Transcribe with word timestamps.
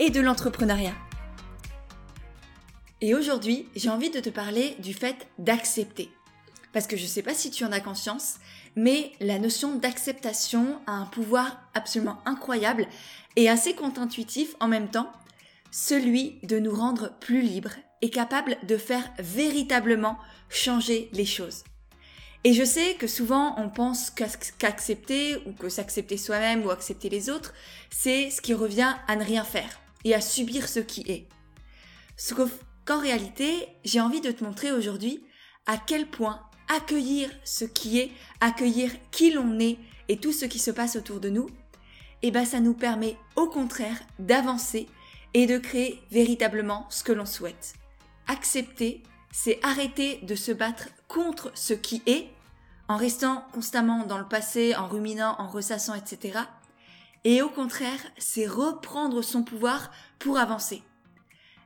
et 0.00 0.08
de 0.08 0.20
l'entrepreneuriat. 0.20 0.94
Et 3.02 3.14
aujourd'hui, 3.14 3.68
j'ai 3.76 3.90
envie 3.90 4.10
de 4.10 4.18
te 4.18 4.30
parler 4.30 4.74
du 4.78 4.94
fait 4.94 5.28
d'accepter. 5.38 6.10
Parce 6.72 6.86
que 6.86 6.96
je 6.96 7.02
ne 7.02 7.08
sais 7.08 7.22
pas 7.22 7.34
si 7.34 7.50
tu 7.50 7.64
en 7.64 7.72
as 7.72 7.80
conscience, 7.80 8.36
mais 8.76 9.12
la 9.20 9.38
notion 9.38 9.74
d'acceptation 9.76 10.80
a 10.86 10.92
un 10.92 11.04
pouvoir 11.04 11.60
absolument 11.74 12.18
incroyable 12.24 12.86
et 13.36 13.50
assez 13.50 13.74
contre-intuitif 13.74 14.56
en 14.58 14.68
même 14.68 14.88
temps, 14.88 15.12
celui 15.70 16.38
de 16.44 16.58
nous 16.58 16.74
rendre 16.74 17.12
plus 17.20 17.42
libres 17.42 17.74
et 18.00 18.08
capables 18.08 18.56
de 18.66 18.78
faire 18.78 19.04
véritablement 19.18 20.16
changer 20.48 21.10
les 21.12 21.26
choses. 21.26 21.62
Et 22.44 22.54
je 22.54 22.64
sais 22.64 22.94
que 22.94 23.06
souvent 23.06 23.54
on 23.58 23.68
pense 23.68 24.10
qu'accepter 24.10 25.36
ou 25.46 25.52
que 25.52 25.68
s'accepter 25.68 26.16
soi-même 26.16 26.64
ou 26.64 26.70
accepter 26.70 27.10
les 27.10 27.28
autres, 27.28 27.52
c'est 27.90 28.30
ce 28.30 28.40
qui 28.40 28.54
revient 28.54 28.94
à 29.08 29.16
ne 29.16 29.24
rien 29.24 29.44
faire 29.44 29.78
et 30.04 30.14
à 30.14 30.20
subir 30.20 30.68
ce 30.68 30.80
qui 30.80 31.02
est. 31.08 31.28
Sauf 32.16 32.50
qu'en 32.84 33.00
réalité, 33.00 33.68
j'ai 33.84 34.00
envie 34.00 34.20
de 34.20 34.30
te 34.30 34.44
montrer 34.44 34.72
aujourd'hui 34.72 35.24
à 35.66 35.76
quel 35.76 36.06
point 36.06 36.40
accueillir 36.68 37.30
ce 37.44 37.64
qui 37.64 37.98
est, 37.98 38.10
accueillir 38.40 38.92
qui 39.10 39.32
l'on 39.32 39.58
est 39.58 39.78
et 40.08 40.16
tout 40.16 40.32
ce 40.32 40.44
qui 40.44 40.58
se 40.58 40.70
passe 40.70 40.96
autour 40.96 41.20
de 41.20 41.28
nous, 41.28 41.48
eh 42.22 42.30
ben 42.30 42.44
ça 42.44 42.60
nous 42.60 42.74
permet 42.74 43.16
au 43.36 43.46
contraire 43.46 43.98
d'avancer 44.18 44.88
et 45.34 45.46
de 45.46 45.58
créer 45.58 46.02
véritablement 46.10 46.86
ce 46.90 47.04
que 47.04 47.12
l'on 47.12 47.26
souhaite. 47.26 47.74
Accepter, 48.26 49.02
c'est 49.32 49.58
arrêter 49.62 50.18
de 50.22 50.34
se 50.34 50.52
battre 50.52 50.88
contre 51.08 51.50
ce 51.54 51.74
qui 51.74 52.02
est, 52.06 52.28
en 52.88 52.96
restant 52.96 53.44
constamment 53.52 54.04
dans 54.04 54.18
le 54.18 54.26
passé, 54.26 54.74
en 54.74 54.88
ruminant, 54.88 55.36
en 55.38 55.48
ressassant, 55.48 55.94
etc. 55.94 56.40
Et 57.24 57.42
au 57.42 57.48
contraire, 57.48 58.00
c'est 58.18 58.46
reprendre 58.46 59.22
son 59.22 59.42
pouvoir 59.42 59.90
pour 60.18 60.38
avancer. 60.38 60.82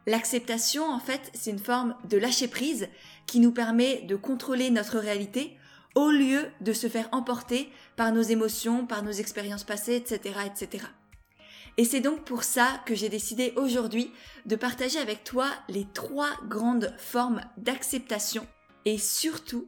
L'acceptation, 0.07 0.85
en 0.85 0.99
fait, 0.99 1.31
c'est 1.33 1.51
une 1.51 1.59
forme 1.59 1.97
de 2.09 2.19
lâcher 2.19 2.49
prise 2.49 2.89
qui 3.27 3.41
nous 3.41 3.53
permet 3.53 4.03
de 4.03 4.17
contrôler 4.17 4.71
notre 4.71 4.99
réalité 4.99 5.57
au 5.95 6.11
lieu 6.11 6.47
de 6.61 6.73
se 6.73 6.89
faire 6.89 7.09
emporter 7.13 7.71
par 7.97 8.13
nos 8.13 8.23
émotions, 8.23 8.87
par 8.87 9.03
nos 9.03 9.13
expériences 9.13 9.65
passées, 9.65 9.97
etc., 9.97 10.41
etc. 10.45 10.85
Et 11.77 11.85
c'est 11.85 12.01
donc 12.01 12.25
pour 12.25 12.45
ça 12.45 12.81
que 12.87 12.95
j'ai 12.95 13.09
décidé 13.09 13.53
aujourd'hui 13.57 14.13
de 14.47 14.57
partager 14.57 14.99
avec 14.99 15.25
toi 15.25 15.49
les 15.69 15.87
trois 15.93 16.31
grandes 16.49 16.95
formes 16.99 17.41
d'acceptation 17.57 18.47
et 18.85 18.99
surtout 18.99 19.67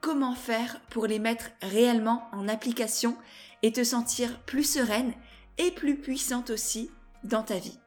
comment 0.00 0.34
faire 0.34 0.80
pour 0.90 1.06
les 1.06 1.18
mettre 1.18 1.46
réellement 1.62 2.28
en 2.32 2.48
application 2.48 3.16
et 3.62 3.72
te 3.72 3.82
sentir 3.82 4.38
plus 4.44 4.62
sereine 4.62 5.12
et 5.58 5.70
plus 5.70 5.96
puissante 5.96 6.50
aussi 6.50 6.90
dans 7.24 7.42
ta 7.42 7.58
vie. 7.58 7.78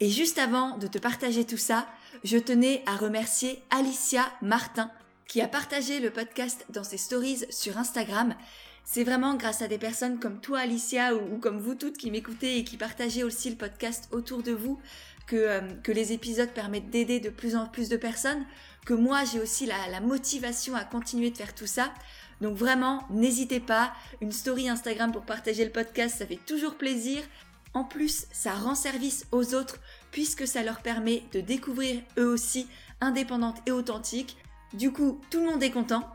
Et 0.00 0.08
juste 0.08 0.38
avant 0.38 0.78
de 0.78 0.86
te 0.86 0.98
partager 0.98 1.44
tout 1.44 1.56
ça, 1.56 1.86
je 2.24 2.38
tenais 2.38 2.82
à 2.86 2.96
remercier 2.96 3.62
Alicia 3.70 4.24
Martin 4.42 4.90
qui 5.28 5.40
a 5.40 5.48
partagé 5.48 6.00
le 6.00 6.10
podcast 6.10 6.66
dans 6.70 6.84
ses 6.84 6.98
stories 6.98 7.44
sur 7.50 7.78
Instagram. 7.78 8.34
C'est 8.84 9.04
vraiment 9.04 9.34
grâce 9.34 9.62
à 9.62 9.68
des 9.68 9.78
personnes 9.78 10.18
comme 10.18 10.40
toi 10.40 10.58
Alicia 10.58 11.14
ou, 11.14 11.38
comme 11.38 11.58
vous 11.58 11.74
toutes 11.74 11.96
qui 11.96 12.10
m'écoutez 12.10 12.58
et 12.58 12.64
qui 12.64 12.76
partagez 12.76 13.22
aussi 13.22 13.48
le 13.48 13.56
podcast 13.56 14.08
autour 14.10 14.42
de 14.42 14.52
vous 14.52 14.80
que, 15.26 15.36
euh, 15.36 15.60
que 15.82 15.92
les 15.92 16.12
épisodes 16.12 16.50
permettent 16.50 16.90
d'aider 16.90 17.20
de 17.20 17.30
plus 17.30 17.54
en 17.54 17.66
plus 17.66 17.88
de 17.88 17.96
personnes, 17.96 18.44
que 18.84 18.92
moi 18.92 19.24
j'ai 19.24 19.40
aussi 19.40 19.66
la, 19.66 19.88
la 19.88 20.00
motivation 20.00 20.74
à 20.74 20.84
continuer 20.84 21.30
de 21.30 21.36
faire 21.36 21.54
tout 21.54 21.66
ça. 21.66 21.94
Donc 22.40 22.56
vraiment, 22.56 23.04
n'hésitez 23.10 23.60
pas, 23.60 23.92
une 24.20 24.32
story 24.32 24.68
Instagram 24.68 25.12
pour 25.12 25.22
partager 25.22 25.64
le 25.64 25.70
podcast, 25.70 26.16
ça 26.18 26.26
fait 26.26 26.40
toujours 26.46 26.76
plaisir. 26.76 27.22
En 27.74 27.84
plus, 27.84 28.26
ça 28.32 28.52
rend 28.52 28.74
service 28.74 29.26
aux 29.32 29.54
autres 29.54 29.78
puisque 30.10 30.46
ça 30.46 30.62
leur 30.62 30.80
permet 30.80 31.22
de 31.32 31.40
découvrir 31.40 32.02
eux 32.18 32.26
aussi 32.26 32.68
indépendantes 33.00 33.62
et 33.66 33.72
authentiques. 33.72 34.36
Du 34.74 34.92
coup, 34.92 35.20
tout 35.30 35.40
le 35.40 35.50
monde 35.50 35.62
est 35.62 35.70
content. 35.70 36.08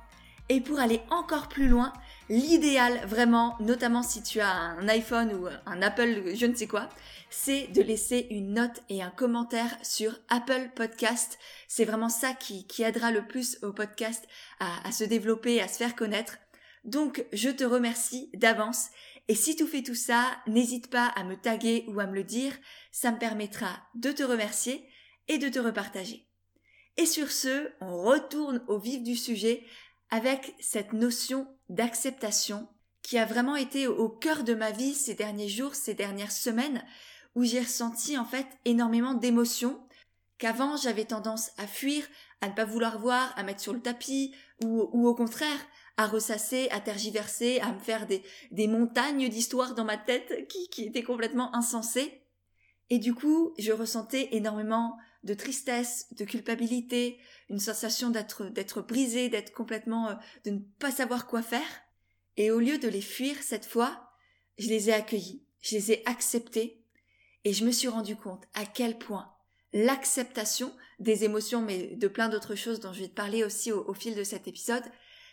Et 0.50 0.62
pour 0.62 0.80
aller 0.80 1.02
encore 1.10 1.50
plus 1.50 1.68
loin, 1.68 1.92
l'idéal 2.30 3.06
vraiment, 3.06 3.56
notamment 3.60 4.04
si 4.04 4.22
tu 4.22 4.40
as 4.40 4.52
un 4.52 4.88
iPhone 4.88 5.34
ou 5.34 5.48
un 5.66 5.82
Apple, 5.82 6.36
je 6.36 6.46
ne 6.46 6.56
sais 6.56 6.68
quoi, 6.68 6.90
c'est 7.30 7.68
de 7.68 7.82
laisser 7.82 8.28
une 8.32 8.54
note 8.54 8.84
et 8.90 9.02
un 9.02 9.10
commentaire 9.10 9.78
sur 9.84 10.18
Apple 10.30 10.70
Podcast. 10.76 11.40
C'est 11.68 11.86
vraiment 11.86 12.10
ça 12.10 12.34
qui, 12.34 12.66
aidera 12.80 13.12
le 13.12 13.28
plus 13.28 13.58
au 13.64 13.74
podcast 13.74 14.28
à, 14.60 14.88
à 14.88 14.92
se 14.92 15.04
développer, 15.04 15.62
à 15.62 15.68
se 15.68 15.78
faire 15.78 15.96
connaître. 15.96 16.38
Donc, 16.86 17.26
je 17.34 17.50
te 17.50 17.64
remercie 17.64 18.30
d'avance 18.34 18.88
et 19.28 19.36
si 19.36 19.56
tu 19.56 19.68
fais 19.68 19.84
tout 19.84 19.96
ça, 19.96 20.38
n'hésite 20.48 20.90
pas 20.90 21.08
à 21.08 21.24
me 21.26 21.36
taguer 21.36 21.84
ou 21.90 22.00
à 22.00 22.08
me 22.08 22.16
le 22.16 22.24
dire, 22.24 22.54
ça 22.92 23.12
me 23.12 23.20
permettra 23.20 23.68
de 23.96 24.12
te 24.12 24.24
remercier 24.24 24.88
et 25.28 25.38
de 25.38 25.50
te 25.50 25.60
repartager. 25.60 26.26
Et 26.96 27.06
sur 27.06 27.32
ce, 27.32 27.70
on 27.82 28.04
retourne 28.04 28.64
au 28.68 28.80
vif 28.80 29.04
du 29.04 29.16
sujet 29.16 29.64
avec 30.10 30.56
cette 30.60 30.94
notion 30.94 31.48
d'acceptation 31.70 32.68
qui 33.02 33.18
a 33.18 33.26
vraiment 33.26 33.56
été 33.56 33.88
au 33.88 34.10
cœur 34.10 34.44
de 34.44 34.54
ma 34.54 34.72
vie 34.72 34.94
ces 34.94 35.14
derniers 35.14 35.50
jours, 35.50 35.76
ces 35.76 35.94
dernières 35.94 36.32
semaines, 36.32 36.84
où 37.36 37.44
j'ai 37.44 37.62
ressenti 37.62 38.18
en 38.18 38.26
fait 38.26 38.48
énormément 38.66 39.14
d'émotions 39.14 39.80
qu'avant 40.38 40.76
j'avais 40.78 41.06
tendance 41.06 41.52
à 41.58 41.68
fuir, 41.68 42.04
à 42.42 42.50
ne 42.50 42.54
pas 42.54 42.66
vouloir 42.66 43.00
voir, 43.00 43.34
à 43.38 43.44
mettre 43.44 43.62
sur 43.62 43.74
le 43.74 43.82
tapis, 43.82 44.36
ou, 44.64 45.08
au 45.08 45.16
contraire 45.16 45.60
à 46.00 46.06
ressasser, 46.06 46.68
à 46.70 46.80
tergiverser, 46.80 47.60
à 47.60 47.72
me 47.72 47.80
faire 47.80 48.06
des, 48.06 48.22
des 48.52 48.68
montagnes 48.68 49.30
d'histoires 49.30 49.74
dans 49.74 49.84
ma 49.84 49.98
tête 49.98 50.48
qui, 50.48 50.70
qui 50.70 50.86
étaient 50.86 51.02
complètement 51.02 51.56
insensées. 51.56 52.22
Et 52.92 53.00
du 53.00 53.16
coup, 53.16 53.54
je 53.58 53.72
ressentais 53.72 54.30
énormément 54.32 54.98
de 55.24 55.34
tristesse, 55.34 56.08
de 56.14 56.26
culpabilité, 56.26 57.20
une 57.50 57.60
sensation 57.60 58.10
d'être, 58.10 58.46
d'être 58.46 58.82
brisée, 58.82 59.30
d'être 59.30 59.54
complètement, 59.54 60.10
euh, 60.10 60.14
de 60.46 60.52
ne 60.52 60.60
pas 60.80 60.92
savoir 60.92 61.28
quoi 61.28 61.42
faire. 61.42 61.68
Et 62.38 62.52
au 62.52 62.60
lieu 62.60 62.78
de 62.78 62.88
les 62.88 63.02
fuir 63.02 63.36
cette 63.42 63.66
fois, 63.66 64.12
je 64.58 64.68
les 64.68 64.90
ai 64.90 64.94
accueillis, 64.94 65.44
je 65.62 65.76
les 65.76 65.92
ai 65.92 66.04
acceptés, 66.08 66.84
et 67.44 67.54
je 67.54 67.66
me 67.66 67.72
suis 67.72 67.88
rendu 67.88 68.16
compte 68.16 68.44
à 68.54 68.66
quel 68.66 68.98
point 68.98 69.34
l'acceptation 69.74 70.74
des 71.00 71.24
émotions, 71.24 71.62
mais 71.62 71.96
de 71.96 72.08
plein 72.08 72.30
d'autres 72.30 72.56
choses 72.56 72.80
dont 72.80 72.94
je 72.94 73.02
vais 73.02 73.08
te 73.08 73.14
parler 73.14 73.44
aussi 73.44 73.72
au 73.72 73.94
fil 73.94 74.16
de 74.16 74.24
cet 74.24 74.48
épisode, 74.48 74.84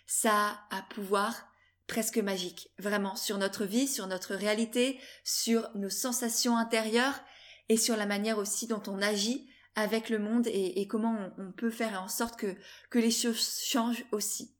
ça 0.06 0.60
a 0.70 0.82
pouvoir 0.90 1.48
presque 1.86 2.18
magique, 2.18 2.70
vraiment, 2.78 3.16
sur 3.16 3.38
notre 3.38 3.64
vie, 3.64 3.88
sur 3.88 4.06
notre 4.06 4.34
réalité, 4.34 4.98
sur 5.22 5.68
nos 5.74 5.90
sensations 5.90 6.56
intérieures 6.56 7.20
et 7.68 7.76
sur 7.76 7.96
la 7.96 8.06
manière 8.06 8.38
aussi 8.38 8.66
dont 8.66 8.82
on 8.86 9.02
agit 9.02 9.48
avec 9.76 10.08
le 10.08 10.18
monde 10.18 10.46
et, 10.46 10.86
comment 10.86 11.30
on, 11.38 11.52
peut 11.52 11.70
faire 11.70 12.00
en 12.02 12.08
sorte 12.08 12.36
que, 12.36 12.98
les 12.98 13.10
choses 13.10 13.60
changent 13.64 14.04
aussi. 14.12 14.54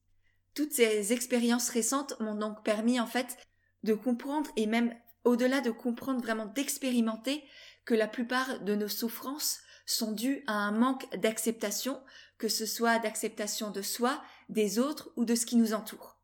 Toutes 0.54 0.72
ces 0.72 1.12
expériences 1.12 1.68
récentes 1.68 2.18
m'ont 2.20 2.34
donc 2.34 2.64
permis 2.64 3.00
en 3.00 3.06
fait 3.06 3.36
de 3.82 3.94
comprendre 3.94 4.50
et 4.56 4.66
même 4.66 4.94
au-delà 5.24 5.60
de 5.60 5.70
comprendre 5.70 6.20
vraiment 6.20 6.46
d'expérimenter 6.46 7.42
que 7.84 7.94
la 7.94 8.08
plupart 8.08 8.60
de 8.60 8.74
nos 8.74 8.88
souffrances 8.88 9.60
sont 9.86 10.12
dues 10.12 10.42
à 10.46 10.54
un 10.54 10.72
manque 10.72 11.08
d'acceptation, 11.16 12.00
que 12.38 12.48
ce 12.48 12.66
soit 12.66 12.98
d'acceptation 12.98 13.70
de 13.70 13.82
soi, 13.82 14.22
des 14.48 14.78
autres 14.78 15.10
ou 15.16 15.24
de 15.24 15.34
ce 15.34 15.46
qui 15.46 15.56
nous 15.56 15.74
entoure. 15.74 16.18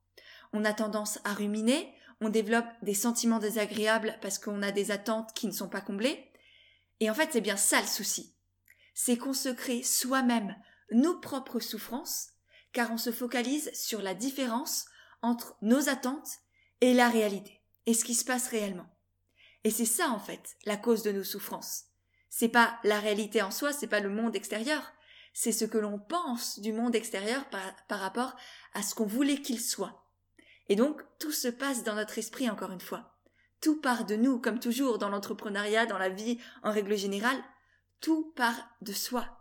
On 0.52 0.64
a 0.64 0.72
tendance 0.72 1.18
à 1.24 1.34
ruminer, 1.34 1.92
on 2.20 2.28
développe 2.28 2.66
des 2.82 2.94
sentiments 2.94 3.38
désagréables 3.38 4.18
parce 4.20 4.38
qu'on 4.38 4.62
a 4.62 4.72
des 4.72 4.90
attentes 4.90 5.32
qui 5.34 5.46
ne 5.46 5.52
sont 5.52 5.68
pas 5.68 5.80
comblées. 5.80 6.30
Et 7.00 7.10
en 7.10 7.14
fait, 7.14 7.30
c'est 7.32 7.40
bien 7.40 7.56
ça 7.56 7.80
le 7.80 7.86
souci. 7.86 8.34
C'est 8.94 9.16
qu'on 9.16 9.32
se 9.32 9.48
crée 9.48 9.82
soi-même 9.82 10.56
nos 10.90 11.18
propres 11.20 11.60
souffrances, 11.60 12.30
car 12.72 12.90
on 12.90 12.98
se 12.98 13.12
focalise 13.12 13.70
sur 13.74 14.02
la 14.02 14.14
différence 14.14 14.86
entre 15.22 15.56
nos 15.62 15.88
attentes 15.88 16.38
et 16.80 16.94
la 16.94 17.08
réalité, 17.08 17.60
et 17.86 17.94
ce 17.94 18.04
qui 18.04 18.14
se 18.14 18.24
passe 18.24 18.48
réellement. 18.48 18.86
Et 19.64 19.70
c'est 19.70 19.84
ça, 19.84 20.08
en 20.08 20.18
fait, 20.18 20.56
la 20.64 20.76
cause 20.76 21.02
de 21.02 21.12
nos 21.12 21.24
souffrances. 21.24 21.84
C'est 22.30 22.48
pas 22.48 22.78
la 22.84 23.00
réalité 23.00 23.42
en 23.42 23.50
soi, 23.50 23.72
c'est 23.72 23.86
pas 23.86 24.00
le 24.00 24.08
monde 24.08 24.36
extérieur, 24.36 24.92
c'est 25.32 25.52
ce 25.52 25.64
que 25.64 25.78
l'on 25.78 25.98
pense 25.98 26.60
du 26.60 26.72
monde 26.72 26.94
extérieur 26.94 27.44
par, 27.88 28.00
rapport 28.00 28.34
à 28.74 28.82
ce 28.82 28.94
qu'on 28.94 29.06
voulait 29.06 29.40
qu'il 29.40 29.60
soit. 29.60 30.04
Et 30.68 30.76
donc, 30.76 31.02
tout 31.18 31.32
se 31.32 31.48
passe 31.48 31.82
dans 31.82 31.94
notre 31.94 32.18
esprit, 32.18 32.48
encore 32.48 32.70
une 32.70 32.80
fois. 32.80 33.16
Tout 33.60 33.80
part 33.80 34.06
de 34.06 34.16
nous, 34.16 34.38
comme 34.38 34.60
toujours 34.60 34.98
dans 34.98 35.08
l'entrepreneuriat, 35.08 35.86
dans 35.86 35.98
la 35.98 36.08
vie 36.08 36.38
en 36.62 36.72
règle 36.72 36.96
générale. 36.96 37.42
Tout 38.00 38.32
part 38.34 38.76
de 38.80 38.92
soi. 38.92 39.40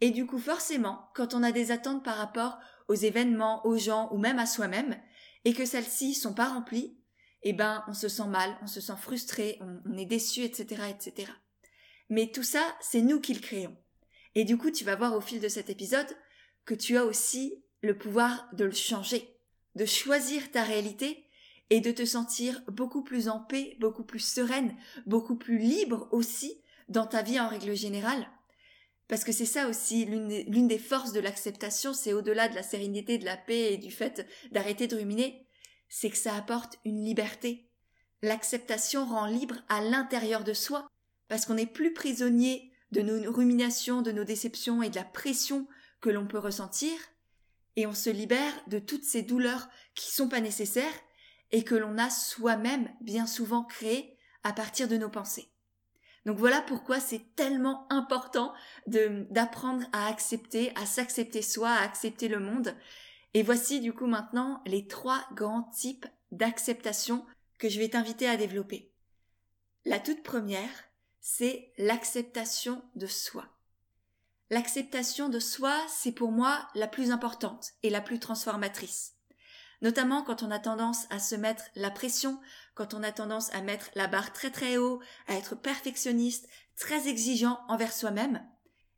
Et 0.00 0.10
du 0.10 0.26
coup, 0.26 0.38
forcément, 0.38 1.10
quand 1.14 1.34
on 1.34 1.42
a 1.42 1.52
des 1.52 1.70
attentes 1.70 2.04
par 2.04 2.16
rapport 2.16 2.58
aux 2.88 2.94
événements, 2.94 3.66
aux 3.66 3.76
gens 3.76 4.08
ou 4.12 4.18
même 4.18 4.38
à 4.38 4.46
soi-même, 4.46 4.98
et 5.44 5.52
que 5.52 5.64
celles-ci 5.64 6.14
sont 6.14 6.34
pas 6.34 6.48
remplies, 6.48 6.96
eh 7.42 7.52
ben, 7.52 7.84
on 7.88 7.94
se 7.94 8.08
sent 8.08 8.26
mal, 8.26 8.56
on 8.62 8.66
se 8.66 8.80
sent 8.80 8.96
frustré, 8.98 9.58
on, 9.60 9.96
est 9.96 10.06
déçu, 10.06 10.42
etc., 10.42 10.82
etc. 10.90 11.30
Mais 12.08 12.30
tout 12.30 12.42
ça, 12.42 12.62
c'est 12.80 13.02
nous 13.02 13.20
qui 13.20 13.34
le 13.34 13.40
créons. 13.40 13.76
Et 14.34 14.44
du 14.44 14.58
coup, 14.58 14.70
tu 14.70 14.84
vas 14.84 14.96
voir 14.96 15.14
au 15.14 15.20
fil 15.20 15.40
de 15.40 15.48
cet 15.48 15.70
épisode 15.70 16.08
que 16.64 16.74
tu 16.74 16.96
as 16.96 17.04
aussi 17.04 17.62
le 17.82 17.96
pouvoir 17.96 18.48
de 18.52 18.64
le 18.64 18.72
changer, 18.72 19.36
de 19.74 19.84
choisir 19.84 20.50
ta 20.50 20.62
réalité 20.62 21.24
et 21.70 21.80
de 21.80 21.92
te 21.92 22.04
sentir 22.04 22.62
beaucoup 22.66 23.02
plus 23.02 23.28
en 23.28 23.40
paix, 23.40 23.76
beaucoup 23.80 24.04
plus 24.04 24.20
sereine, 24.20 24.76
beaucoup 25.06 25.36
plus 25.36 25.58
libre 25.58 26.08
aussi 26.12 26.59
dans 26.90 27.06
ta 27.06 27.22
vie 27.22 27.40
en 27.40 27.48
règle 27.48 27.74
générale? 27.74 28.28
Parce 29.08 29.24
que 29.24 29.32
c'est 29.32 29.46
ça 29.46 29.68
aussi, 29.68 30.04
l'une 30.04 30.68
des, 30.68 30.78
forces 30.78 31.12
de 31.12 31.18
l'acceptation, 31.18 31.92
c'est 31.94 32.12
au-delà 32.12 32.48
de 32.48 32.54
la 32.54 32.62
sérénité, 32.62 33.18
de 33.18 33.24
la 33.24 33.36
paix 33.36 33.72
et 33.72 33.76
du 33.76 33.90
fait 33.90 34.24
d'arrêter 34.52 34.86
de 34.86 34.94
ruminer, 34.94 35.48
c'est 35.88 36.10
que 36.10 36.16
ça 36.16 36.36
apporte 36.36 36.78
une 36.84 37.04
liberté. 37.04 37.68
L'acceptation 38.22 39.04
rend 39.04 39.26
libre 39.26 39.56
à 39.68 39.80
l'intérieur 39.80 40.44
de 40.44 40.52
soi, 40.52 40.86
parce 41.26 41.44
qu'on 41.44 41.54
n'est 41.54 41.66
plus 41.66 41.92
prisonnier 41.92 42.70
de 42.92 43.02
nos 43.02 43.32
ruminations, 43.32 44.02
de 44.02 44.12
nos 44.12 44.24
déceptions 44.24 44.82
et 44.82 44.90
de 44.90 44.96
la 44.96 45.04
pression 45.04 45.66
que 46.00 46.10
l'on 46.10 46.28
peut 46.28 46.38
ressentir, 46.38 46.92
et 47.74 47.86
on 47.86 47.94
se 47.94 48.10
libère 48.10 48.54
de 48.68 48.78
toutes 48.78 49.04
ces 49.04 49.22
douleurs 49.22 49.68
qui 49.94 50.12
sont 50.12 50.28
pas 50.28 50.40
nécessaires 50.40 50.86
et 51.50 51.64
que 51.64 51.74
l'on 51.74 51.98
a 51.98 52.10
soi-même 52.10 52.88
bien 53.00 53.26
souvent 53.26 53.64
créées 53.64 54.16
à 54.44 54.52
partir 54.52 54.86
de 54.86 54.96
nos 54.96 55.10
pensées. 55.10 55.50
Donc 56.26 56.38
voilà 56.38 56.60
pourquoi 56.62 57.00
c'est 57.00 57.34
tellement 57.34 57.86
important 57.90 58.52
d'apprendre 58.86 59.84
à 59.92 60.06
accepter, 60.06 60.72
à 60.76 60.86
s'accepter 60.86 61.42
soi, 61.42 61.70
à 61.70 61.82
accepter 61.82 62.28
le 62.28 62.40
monde. 62.40 62.74
Et 63.32 63.42
voici 63.42 63.80
du 63.80 63.92
coup 63.92 64.06
maintenant 64.06 64.62
les 64.66 64.86
trois 64.86 65.24
grands 65.34 65.70
types 65.74 66.06
d'acceptation 66.30 67.24
que 67.58 67.68
je 67.68 67.78
vais 67.78 67.88
t'inviter 67.88 68.28
à 68.28 68.36
développer. 68.36 68.92
La 69.84 69.98
toute 69.98 70.22
première, 70.22 70.70
c'est 71.20 71.72
l'acceptation 71.78 72.82
de 72.96 73.06
soi. 73.06 73.46
L'acceptation 74.50 75.28
de 75.28 75.38
soi, 75.38 75.76
c'est 75.88 76.12
pour 76.12 76.32
moi 76.32 76.68
la 76.74 76.88
plus 76.88 77.12
importante 77.12 77.70
et 77.82 77.90
la 77.90 78.00
plus 78.00 78.18
transformatrice. 78.18 79.14
Notamment 79.82 80.22
quand 80.22 80.42
on 80.42 80.50
a 80.50 80.58
tendance 80.58 81.06
à 81.10 81.18
se 81.18 81.34
mettre 81.34 81.64
la 81.74 81.90
pression, 81.90 82.38
quand 82.74 82.92
on 82.94 83.02
a 83.02 83.12
tendance 83.12 83.52
à 83.54 83.62
mettre 83.62 83.90
la 83.94 84.08
barre 84.08 84.32
très 84.32 84.50
très 84.50 84.76
haut, 84.76 85.00
à 85.26 85.34
être 85.34 85.54
perfectionniste, 85.54 86.48
très 86.76 87.08
exigeant 87.08 87.60
envers 87.68 87.92
soi-même, 87.92 88.46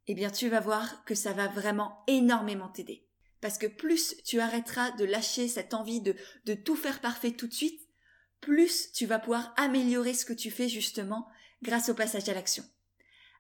eh 0.09 0.15
bien 0.15 0.31
tu 0.31 0.49
vas 0.49 0.61
voir 0.61 1.05
que 1.05 1.15
ça 1.15 1.33
va 1.33 1.49
vraiment 1.49 2.03
énormément 2.09 2.69
t'aider. 2.69 3.07
Parce 3.41 3.59
que 3.59 3.67
plus 3.67 4.17
tu 4.25 4.41
arrêteras 4.41 4.91
de 4.93 5.05
lâcher 5.05 5.49
cette 5.49 5.75
envie 5.75 6.01
de, 6.01 6.15
tout 6.55 6.77
faire 6.77 7.01
parfait 7.01 7.33
tout 7.33 7.47
de 7.47 7.53
suite, 7.53 7.81
plus 8.41 8.91
tu 8.93 9.07
vas 9.07 9.21
pouvoir 9.21 9.55
améliorer 9.57 10.15
ce 10.15 10.25
que 10.25 10.33
tu 10.33 10.51
fais 10.51 10.69
justement 10.69 11.29
grâce 11.63 11.89
au 11.89 11.95
passage 11.95 12.29
à 12.29 12.35
l'action. 12.35 12.65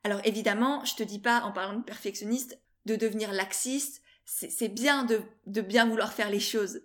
Alors 0.05 0.21
évidemment, 0.25 0.85
je 0.85 0.95
te 0.95 1.03
dis 1.03 1.21
pas 1.21 1.43
en 1.43 1.53
parlant 1.53 1.79
de 1.79 1.85
perfectionniste 1.85 2.59
de 2.85 2.97
devenir 2.97 3.33
laxiste, 3.33 4.03
c'est 4.25 4.69
bien 4.69 5.05
de 5.05 5.61
bien 5.61 5.87
vouloir 5.87 6.13
faire 6.13 6.31
les 6.31 6.41
choses. 6.41 6.83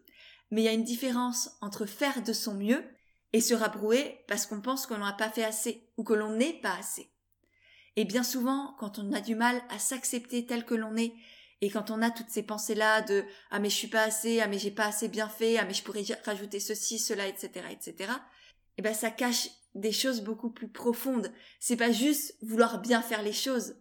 Mais 0.52 0.62
il 0.62 0.66
y 0.66 0.70
a 0.70 0.74
une 0.74 0.84
différence 0.84 1.52
entre 1.62 1.86
faire 1.86 2.24
de 2.24 2.34
son 2.34 2.54
mieux 2.54 2.84
et 3.34 3.42
se 3.42 3.54
rabrouer 3.54 4.24
parce 4.28 4.46
qu'on 4.46 4.62
pense 4.62 4.88
qu'on 4.88 4.98
n'a 4.98 5.14
pas 5.14 5.30
fait 5.30 5.44
assez 5.44 5.90
ou 5.98 6.04
que 6.04 6.14
l'on 6.14 6.32
n'est 6.32 6.60
pas 6.62 6.76
assez. 6.78 7.10
Et 7.96 8.06
bien 8.06 8.24
souvent, 8.24 8.76
quand 8.80 9.00
on 9.00 9.12
a 9.12 9.22
du 9.22 9.36
mal 9.36 9.62
à 9.70 9.80
s'accepter 9.80 10.46
tel 10.46 10.66
que 10.66 10.76
l'on 10.76 10.96
est, 10.96 11.14
et 11.62 11.72
quand 11.72 11.90
on 11.90 12.04
a 12.04 12.12
toutes 12.12 12.30
ces 12.30 12.44
pensées-là 12.44 13.02
de 13.02 13.26
ah 13.50 13.60
mais 13.60 13.70
je 13.70 13.76
suis 13.76 13.88
pas 13.88 14.04
assez, 14.04 14.40
ah 14.40 14.48
mais 14.48 14.60
j'ai 14.60 14.72
pas 14.72 14.86
assez 14.86 15.08
bien 15.08 15.28
fait, 15.28 15.58
ah 15.58 15.66
mais 15.66 15.74
je 15.74 15.84
pourrais 15.84 16.04
rajouter 16.24 16.60
ceci, 16.60 17.00
cela, 17.00 17.28
etc., 17.28 17.66
etc. 17.72 18.12
Eh 18.78 18.84
ben 18.84 18.94
ça 18.94 19.10
cache 19.10 19.50
des 19.74 19.92
choses 19.92 20.22
beaucoup 20.22 20.52
plus 20.52 20.70
profondes. 20.70 21.32
C'est 21.60 21.76
pas 21.76 21.92
juste 21.92 22.36
vouloir 22.42 22.80
bien 22.80 23.02
faire 23.02 23.24
les 23.24 23.34
choses. 23.34 23.76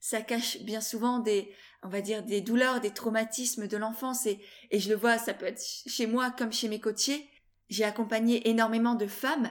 Ça 0.00 0.20
cache 0.20 0.60
bien 0.62 0.82
souvent 0.82 1.20
des, 1.20 1.54
on 1.82 1.88
va 1.88 2.00
dire, 2.00 2.22
des 2.22 2.40
douleurs, 2.40 2.80
des 2.80 2.92
traumatismes 2.92 3.66
de 3.66 3.76
l'enfance 3.76 4.26
et, 4.26 4.40
et 4.70 4.78
je 4.78 4.88
le 4.88 4.96
vois, 4.96 5.18
ça 5.18 5.34
peut 5.34 5.46
être 5.46 5.62
chez 5.62 6.06
moi 6.06 6.30
comme 6.30 6.52
chez 6.52 6.68
mes 6.68 6.80
coachés. 6.80 7.28
J'ai 7.68 7.84
accompagné 7.84 8.48
énormément 8.48 8.94
de 8.94 9.06
femmes 9.06 9.50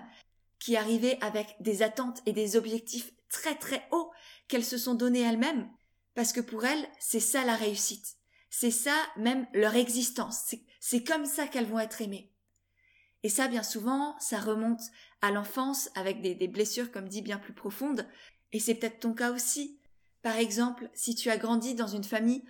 qui 0.59 0.77
arrivaient 0.77 1.17
avec 1.21 1.55
des 1.59 1.81
attentes 1.81 2.21
et 2.25 2.33
des 2.33 2.55
objectifs 2.55 3.11
très 3.29 3.55
très 3.55 3.87
hauts 3.91 4.11
qu'elles 4.47 4.65
se 4.65 4.77
sont 4.77 4.93
données 4.93 5.21
elles-mêmes 5.21 5.69
parce 6.13 6.33
que 6.33 6.41
pour 6.41 6.65
elles, 6.65 6.87
c'est 6.99 7.19
ça 7.19 7.43
la 7.45 7.55
réussite. 7.55 8.17
C'est 8.49 8.71
ça 8.71 8.95
même 9.17 9.47
leur 9.53 9.75
existence. 9.75 10.53
C'est 10.79 11.03
comme 11.03 11.25
ça 11.25 11.47
qu'elles 11.47 11.65
vont 11.65 11.79
être 11.79 12.01
aimées. 12.01 12.31
Et 13.23 13.29
ça, 13.29 13.47
bien 13.47 13.63
souvent, 13.63 14.17
ça 14.19 14.39
remonte 14.39 14.81
à 15.21 15.31
l'enfance 15.31 15.89
avec 15.95 16.21
des, 16.21 16.47
blessures, 16.47 16.91
comme 16.91 17.07
dit, 17.07 17.21
bien 17.21 17.37
plus 17.37 17.53
profondes. 17.53 18.07
Et 18.51 18.59
c'est 18.59 18.75
peut-être 18.75 18.99
ton 18.99 19.13
cas 19.13 19.31
aussi. 19.31 19.79
Par 20.21 20.37
exemple, 20.37 20.89
si 20.93 21.15
tu 21.15 21.29
as 21.29 21.37
grandi 21.37 21.75
dans 21.75 21.87
une 21.87 22.03
famille 22.03 22.43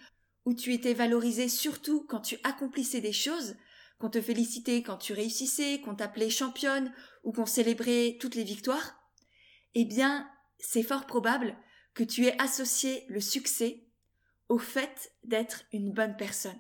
où 0.45 0.53
tu 0.53 0.73
étais 0.73 0.93
valorisé 0.93 1.47
surtout 1.47 2.05
quand 2.07 2.21
tu 2.21 2.37
accomplissais 2.43 3.01
des 3.01 3.13
choses, 3.13 3.55
qu'on 3.99 4.09
te 4.09 4.21
félicitait 4.21 4.81
quand 4.81 4.97
tu 4.97 5.13
réussissais, 5.13 5.79
qu'on 5.81 5.95
t'appelait 5.95 6.29
championne 6.29 6.91
ou 7.23 7.31
qu'on 7.31 7.45
célébrait 7.45 8.17
toutes 8.19 8.35
les 8.35 8.43
victoires, 8.43 8.99
eh 9.75 9.85
bien, 9.85 10.27
c'est 10.59 10.83
fort 10.83 11.05
probable 11.05 11.55
que 11.93 12.03
tu 12.03 12.25
aies 12.25 12.41
associé 12.41 13.05
le 13.07 13.21
succès 13.21 13.85
au 14.49 14.57
fait 14.57 15.13
d'être 15.23 15.63
une 15.71 15.91
bonne 15.91 16.17
personne. 16.17 16.59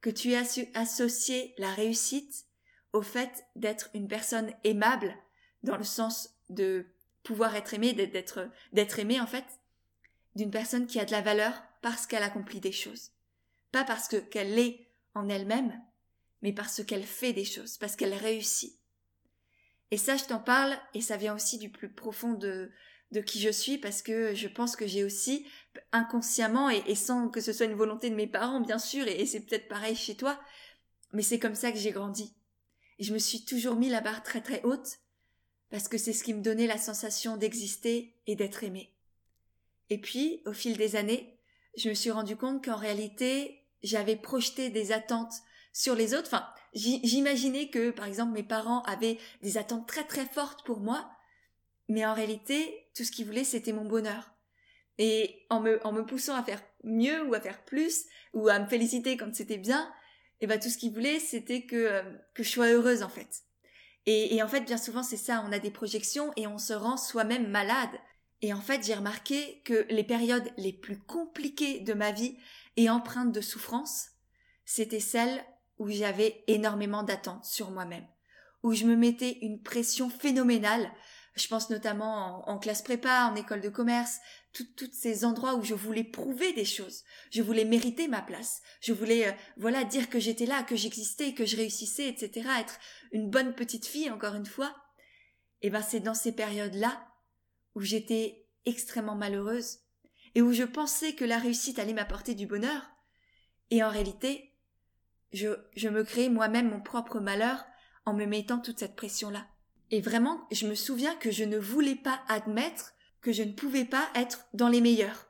Que 0.00 0.10
tu 0.10 0.32
aies 0.32 0.70
associé 0.74 1.54
la 1.58 1.72
réussite 1.72 2.46
au 2.92 3.02
fait 3.02 3.44
d'être 3.56 3.90
une 3.92 4.08
personne 4.08 4.52
aimable 4.64 5.14
dans 5.62 5.76
le 5.76 5.84
sens 5.84 6.30
de 6.48 6.86
pouvoir 7.22 7.54
être 7.54 7.74
aimé, 7.74 7.92
d'être 7.92 8.48
d'être 8.72 8.98
aimé 8.98 9.20
en 9.20 9.26
fait, 9.26 9.44
d'une 10.40 10.50
personne 10.50 10.86
qui 10.86 10.98
a 10.98 11.04
de 11.04 11.10
la 11.10 11.20
valeur 11.20 11.52
parce 11.82 12.06
qu'elle 12.06 12.22
accomplit 12.22 12.60
des 12.60 12.72
choses, 12.72 13.10
pas 13.72 13.84
parce 13.84 14.08
que 14.08 14.16
qu'elle 14.16 14.54
l'est 14.54 14.88
en 15.14 15.28
elle-même, 15.28 15.78
mais 16.40 16.54
parce 16.54 16.82
qu'elle 16.82 17.04
fait 17.04 17.34
des 17.34 17.44
choses, 17.44 17.76
parce 17.76 17.94
qu'elle 17.94 18.14
réussit. 18.14 18.78
Et 19.90 19.98
ça, 19.98 20.16
je 20.16 20.24
t'en 20.24 20.38
parle, 20.38 20.78
et 20.94 21.02
ça 21.02 21.18
vient 21.18 21.34
aussi 21.34 21.58
du 21.58 21.68
plus 21.68 21.92
profond 21.92 22.32
de, 22.32 22.70
de 23.12 23.20
qui 23.20 23.38
je 23.38 23.50
suis, 23.50 23.76
parce 23.76 24.00
que 24.00 24.34
je 24.34 24.48
pense 24.48 24.76
que 24.76 24.86
j'ai 24.86 25.04
aussi, 25.04 25.46
inconsciemment, 25.92 26.70
et, 26.70 26.94
sans 26.94 27.28
que 27.28 27.42
ce 27.42 27.52
soit 27.52 27.66
une 27.66 27.74
volonté 27.74 28.08
de 28.08 28.14
mes 28.14 28.26
parents, 28.26 28.60
bien 28.60 28.78
sûr, 28.78 29.06
et 29.08 29.26
c'est 29.26 29.40
peut-être 29.40 29.68
pareil 29.68 29.94
chez 29.94 30.16
toi, 30.16 30.40
mais 31.12 31.22
c'est 31.22 31.38
comme 31.38 31.54
ça 31.54 31.70
que 31.70 31.78
j'ai 31.78 31.92
grandi. 31.92 32.34
Et 32.98 33.04
je 33.04 33.12
me 33.12 33.18
suis 33.18 33.44
toujours 33.44 33.76
mis 33.76 33.90
la 33.90 34.00
barre 34.00 34.22
très 34.22 34.40
très 34.40 34.62
haute 34.62 35.00
parce 35.68 35.86
que 35.86 35.98
c'est 35.98 36.14
ce 36.14 36.24
qui 36.24 36.32
me 36.32 36.42
donnait 36.42 36.66
la 36.66 36.78
sensation 36.78 37.36
d'exister 37.36 38.14
et 38.26 38.36
d'être 38.36 38.64
aimé. 38.64 38.90
Et 39.90 39.98
puis, 39.98 40.42
au 40.46 40.52
fil 40.52 40.76
des 40.76 40.96
années, 40.96 41.38
je 41.76 41.88
me 41.88 41.94
suis 41.94 42.10
rendu 42.10 42.36
compte 42.36 42.64
qu'en 42.64 42.76
réalité, 42.76 43.66
j'avais 43.82 44.16
projeté 44.16 44.70
des 44.70 44.92
attentes 44.92 45.34
sur 45.72 45.94
les 45.94 46.14
autres. 46.14 46.28
Enfin, 46.28 46.46
j'imaginais 46.74 47.68
que, 47.68 47.90
par 47.90 48.06
exemple, 48.06 48.32
mes 48.32 48.42
parents 48.42 48.82
avaient 48.82 49.18
des 49.42 49.58
attentes 49.58 49.88
très 49.88 50.04
très 50.04 50.26
fortes 50.26 50.64
pour 50.64 50.80
moi, 50.80 51.10
mais 51.88 52.06
en 52.06 52.14
réalité, 52.14 52.88
tout 52.94 53.04
ce 53.04 53.10
qu'ils 53.10 53.26
voulaient, 53.26 53.44
c'était 53.44 53.72
mon 53.72 53.84
bonheur. 53.84 54.30
Et 54.98 55.46
en 55.50 55.60
me, 55.60 55.84
en 55.84 55.92
me 55.92 56.04
poussant 56.04 56.36
à 56.36 56.44
faire 56.44 56.62
mieux 56.84 57.24
ou 57.24 57.34
à 57.34 57.40
faire 57.40 57.64
plus, 57.64 58.04
ou 58.32 58.48
à 58.48 58.58
me 58.58 58.68
féliciter 58.68 59.16
quand 59.16 59.34
c'était 59.34 59.58
bien, 59.58 59.92
et 60.40 60.46
bah 60.46 60.58
tout 60.58 60.68
ce 60.68 60.78
qu'il 60.78 60.92
voulait, 60.92 61.18
c'était 61.18 61.66
que, 61.66 61.76
euh, 61.76 62.02
que 62.34 62.42
je 62.42 62.48
sois 62.48 62.68
heureuse 62.68 63.02
en 63.02 63.08
fait. 63.08 63.42
Et 64.06 64.42
en 64.42 64.48
fait, 64.48 64.62
bien 64.62 64.78
souvent, 64.78 65.02
c'est 65.02 65.16
ça, 65.16 65.44
on 65.46 65.52
a 65.52 65.58
des 65.58 65.70
projections 65.70 66.32
et 66.36 66.46
on 66.46 66.58
se 66.58 66.72
rend 66.72 66.96
soi-même 66.96 67.48
malade. 67.48 67.90
Et 68.42 68.52
en 68.52 68.60
fait, 68.60 68.84
j'ai 68.84 68.94
remarqué 68.94 69.62
que 69.64 69.86
les 69.90 70.04
périodes 70.04 70.50
les 70.56 70.72
plus 70.72 70.98
compliquées 70.98 71.80
de 71.80 71.92
ma 71.92 72.12
vie 72.12 72.36
et 72.76 72.88
empreintes 72.88 73.32
de 73.32 73.40
souffrance, 73.40 74.08
c'était 74.64 75.00
celles 75.00 75.44
où 75.78 75.88
j'avais 75.90 76.44
énormément 76.46 77.02
d'attentes 77.02 77.44
sur 77.44 77.70
moi-même, 77.70 78.06
où 78.62 78.72
je 78.72 78.86
me 78.86 78.96
mettais 78.96 79.38
une 79.42 79.62
pression 79.62 80.08
phénoménale 80.08 80.90
je 81.36 81.48
pense 81.48 81.70
notamment 81.70 82.48
en, 82.48 82.58
classe 82.58 82.82
prépa, 82.82 83.30
en 83.30 83.36
école 83.36 83.60
de 83.60 83.68
commerce, 83.68 84.18
tous 84.52 84.90
ces 84.92 85.24
endroits 85.24 85.54
où 85.54 85.62
je 85.62 85.74
voulais 85.74 86.04
prouver 86.04 86.52
des 86.52 86.64
choses. 86.64 87.04
Je 87.30 87.42
voulais 87.42 87.64
mériter 87.64 88.08
ma 88.08 88.20
place. 88.20 88.62
Je 88.80 88.92
voulais, 88.92 89.28
euh, 89.28 89.32
voilà, 89.56 89.84
dire 89.84 90.10
que 90.10 90.18
j'étais 90.18 90.46
là, 90.46 90.62
que 90.62 90.76
j'existais, 90.76 91.34
que 91.34 91.46
je 91.46 91.56
réussissais, 91.56 92.08
etc. 92.08 92.48
Être 92.60 92.78
une 93.12 93.30
bonne 93.30 93.54
petite 93.54 93.86
fille, 93.86 94.10
encore 94.10 94.34
une 94.34 94.46
fois. 94.46 94.74
Et 95.62 95.70
ben, 95.70 95.82
c'est 95.82 96.00
dans 96.00 96.14
ces 96.14 96.32
périodes-là 96.32 97.06
où 97.74 97.80
j'étais 97.80 98.46
extrêmement 98.66 99.14
malheureuse 99.14 99.78
et 100.34 100.42
où 100.42 100.52
je 100.52 100.64
pensais 100.64 101.14
que 101.14 101.24
la 101.24 101.38
réussite 101.38 101.78
allait 101.78 101.92
m'apporter 101.92 102.34
du 102.34 102.46
bonheur. 102.46 102.90
Et 103.70 103.82
en 103.82 103.90
réalité, 103.90 104.54
je, 105.32 105.88
me 105.88 106.02
créais 106.02 106.28
moi-même 106.28 106.70
mon 106.70 106.80
propre 106.80 107.20
malheur 107.20 107.64
en 108.04 108.14
me 108.14 108.26
mettant 108.26 108.58
toute 108.58 108.78
cette 108.78 108.96
pression-là. 108.96 109.46
Et 109.90 110.00
vraiment, 110.00 110.46
je 110.52 110.66
me 110.66 110.74
souviens 110.74 111.14
que 111.16 111.30
je 111.30 111.44
ne 111.44 111.58
voulais 111.58 111.96
pas 111.96 112.20
admettre 112.28 112.92
que 113.20 113.32
je 113.32 113.42
ne 113.42 113.52
pouvais 113.52 113.84
pas 113.84 114.08
être 114.14 114.46
dans 114.54 114.68
les 114.68 114.80
meilleurs. 114.80 115.29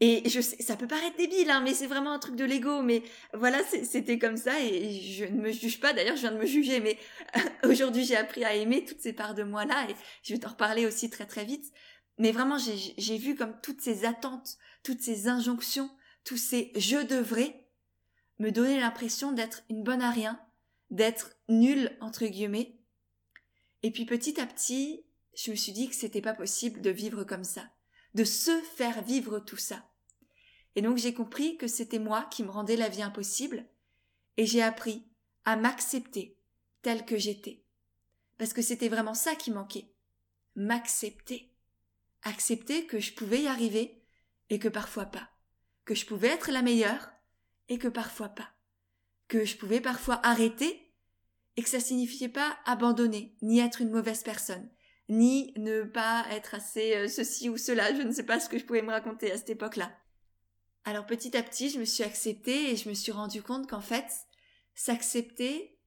Et 0.00 0.28
je 0.28 0.40
sais, 0.40 0.62
ça 0.62 0.76
peut 0.76 0.86
paraître 0.86 1.16
débile, 1.16 1.50
hein, 1.50 1.60
mais 1.60 1.74
c'est 1.74 1.88
vraiment 1.88 2.12
un 2.12 2.20
truc 2.20 2.36
de 2.36 2.44
l'ego. 2.44 2.82
Mais 2.82 3.02
voilà, 3.34 3.58
c'était 3.64 4.18
comme 4.18 4.36
ça 4.36 4.60
et 4.60 4.92
je 5.00 5.24
ne 5.24 5.40
me 5.40 5.50
juge 5.50 5.80
pas. 5.80 5.92
D'ailleurs, 5.92 6.16
je 6.16 6.20
viens 6.20 6.32
de 6.32 6.38
me 6.38 6.46
juger, 6.46 6.80
mais 6.80 6.98
aujourd'hui, 7.64 8.04
j'ai 8.04 8.16
appris 8.16 8.44
à 8.44 8.54
aimer 8.54 8.84
toutes 8.84 9.00
ces 9.00 9.12
parts 9.12 9.34
de 9.34 9.42
moi-là 9.42 9.88
et 9.90 9.94
je 10.22 10.34
vais 10.34 10.40
t'en 10.40 10.50
reparler 10.50 10.86
aussi 10.86 11.10
très 11.10 11.26
très 11.26 11.44
vite. 11.44 11.72
Mais 12.18 12.32
vraiment, 12.32 12.58
j'ai 12.58 13.18
vu 13.18 13.34
comme 13.34 13.60
toutes 13.60 13.80
ces 13.80 14.04
attentes, 14.04 14.58
toutes 14.82 15.00
ces 15.00 15.28
injonctions, 15.28 15.90
tous 16.24 16.36
ces 16.36 16.72
je 16.76 16.98
devrais 16.98 17.68
me 18.38 18.50
donner 18.50 18.80
l'impression 18.80 19.32
d'être 19.32 19.62
une 19.68 19.82
bonne 19.82 20.02
à 20.02 20.10
rien, 20.10 20.40
d'être 20.90 21.30
nulle 21.48 21.96
entre 22.00 22.26
guillemets. 22.26 22.78
Et 23.82 23.92
puis 23.92 24.04
petit 24.04 24.40
à 24.40 24.46
petit, 24.46 25.04
je 25.34 25.50
me 25.50 25.56
suis 25.56 25.72
dit 25.72 25.88
que 25.88 25.94
c'était 25.94 26.20
pas 26.20 26.34
possible 26.34 26.80
de 26.80 26.90
vivre 26.90 27.22
comme 27.24 27.44
ça, 27.44 27.64
de 28.14 28.24
se 28.24 28.60
faire 28.76 29.02
vivre 29.02 29.38
tout 29.38 29.56
ça. 29.56 29.87
Et 30.74 30.82
donc 30.82 30.96
j'ai 30.96 31.14
compris 31.14 31.56
que 31.56 31.66
c'était 31.66 31.98
moi 31.98 32.28
qui 32.30 32.42
me 32.42 32.50
rendais 32.50 32.76
la 32.76 32.88
vie 32.88 33.02
impossible, 33.02 33.66
et 34.36 34.46
j'ai 34.46 34.62
appris 34.62 35.04
à 35.44 35.56
m'accepter 35.56 36.38
tel 36.82 37.04
que 37.04 37.16
j'étais. 37.16 37.64
Parce 38.38 38.52
que 38.52 38.62
c'était 38.62 38.88
vraiment 38.88 39.14
ça 39.14 39.34
qui 39.34 39.50
manquait. 39.50 39.92
M'accepter. 40.54 41.52
Accepter 42.22 42.86
que 42.86 43.00
je 43.00 43.12
pouvais 43.12 43.42
y 43.42 43.46
arriver 43.48 44.00
et 44.50 44.58
que 44.58 44.68
parfois 44.68 45.06
pas. 45.06 45.28
Que 45.84 45.94
je 45.94 46.06
pouvais 46.06 46.28
être 46.28 46.50
la 46.50 46.62
meilleure 46.62 47.10
et 47.68 47.78
que 47.78 47.88
parfois 47.88 48.28
pas. 48.28 48.50
Que 49.26 49.44
je 49.44 49.56
pouvais 49.56 49.80
parfois 49.80 50.20
arrêter 50.24 50.92
et 51.56 51.62
que 51.62 51.68
ça 51.68 51.80
signifiait 51.80 52.28
pas 52.28 52.56
abandonner, 52.66 53.34
ni 53.42 53.58
être 53.58 53.80
une 53.80 53.90
mauvaise 53.90 54.22
personne, 54.22 54.70
ni 55.08 55.52
ne 55.56 55.82
pas 55.82 56.24
être 56.30 56.54
assez 56.54 56.94
euh, 56.94 57.08
ceci 57.08 57.48
ou 57.48 57.56
cela, 57.56 57.92
je 57.92 58.02
ne 58.02 58.12
sais 58.12 58.22
pas 58.22 58.38
ce 58.38 58.48
que 58.48 58.58
je 58.58 58.64
pouvais 58.64 58.82
me 58.82 58.92
raconter 58.92 59.32
à 59.32 59.36
cette 59.36 59.50
époque-là. 59.50 59.92
Alors 60.88 61.04
petit 61.04 61.36
à 61.36 61.42
petit, 61.42 61.68
je 61.68 61.78
me 61.78 61.84
suis 61.84 62.02
acceptée 62.02 62.70
et 62.70 62.76
je 62.76 62.88
me 62.88 62.94
suis 62.94 63.12
rendu 63.12 63.42
compte 63.42 63.68
qu'en 63.68 63.82
fait, 63.82 64.10
s'accepter, 64.74 65.78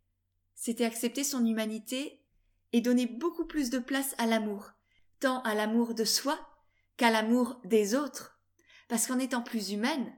c'était 0.53 0.85
accepter 0.85 1.23
son 1.23 1.43
humanité 1.43 2.23
et 2.71 2.81
donner 2.81 3.07
beaucoup 3.07 3.45
plus 3.45 3.71
de 3.71 3.79
place 3.79 4.13
à 4.19 4.27
l'amour, 4.27 4.73
tant 5.19 5.41
à 5.41 5.55
l'amour 5.55 5.95
de 5.95 6.03
soi 6.03 6.39
qu'à 6.97 7.09
l'amour 7.09 7.59
des 7.63 7.95
autres. 7.95 8.39
Parce 8.89 9.07
qu'en 9.07 9.17
étant 9.17 9.41
plus 9.41 9.71
humaine, 9.71 10.13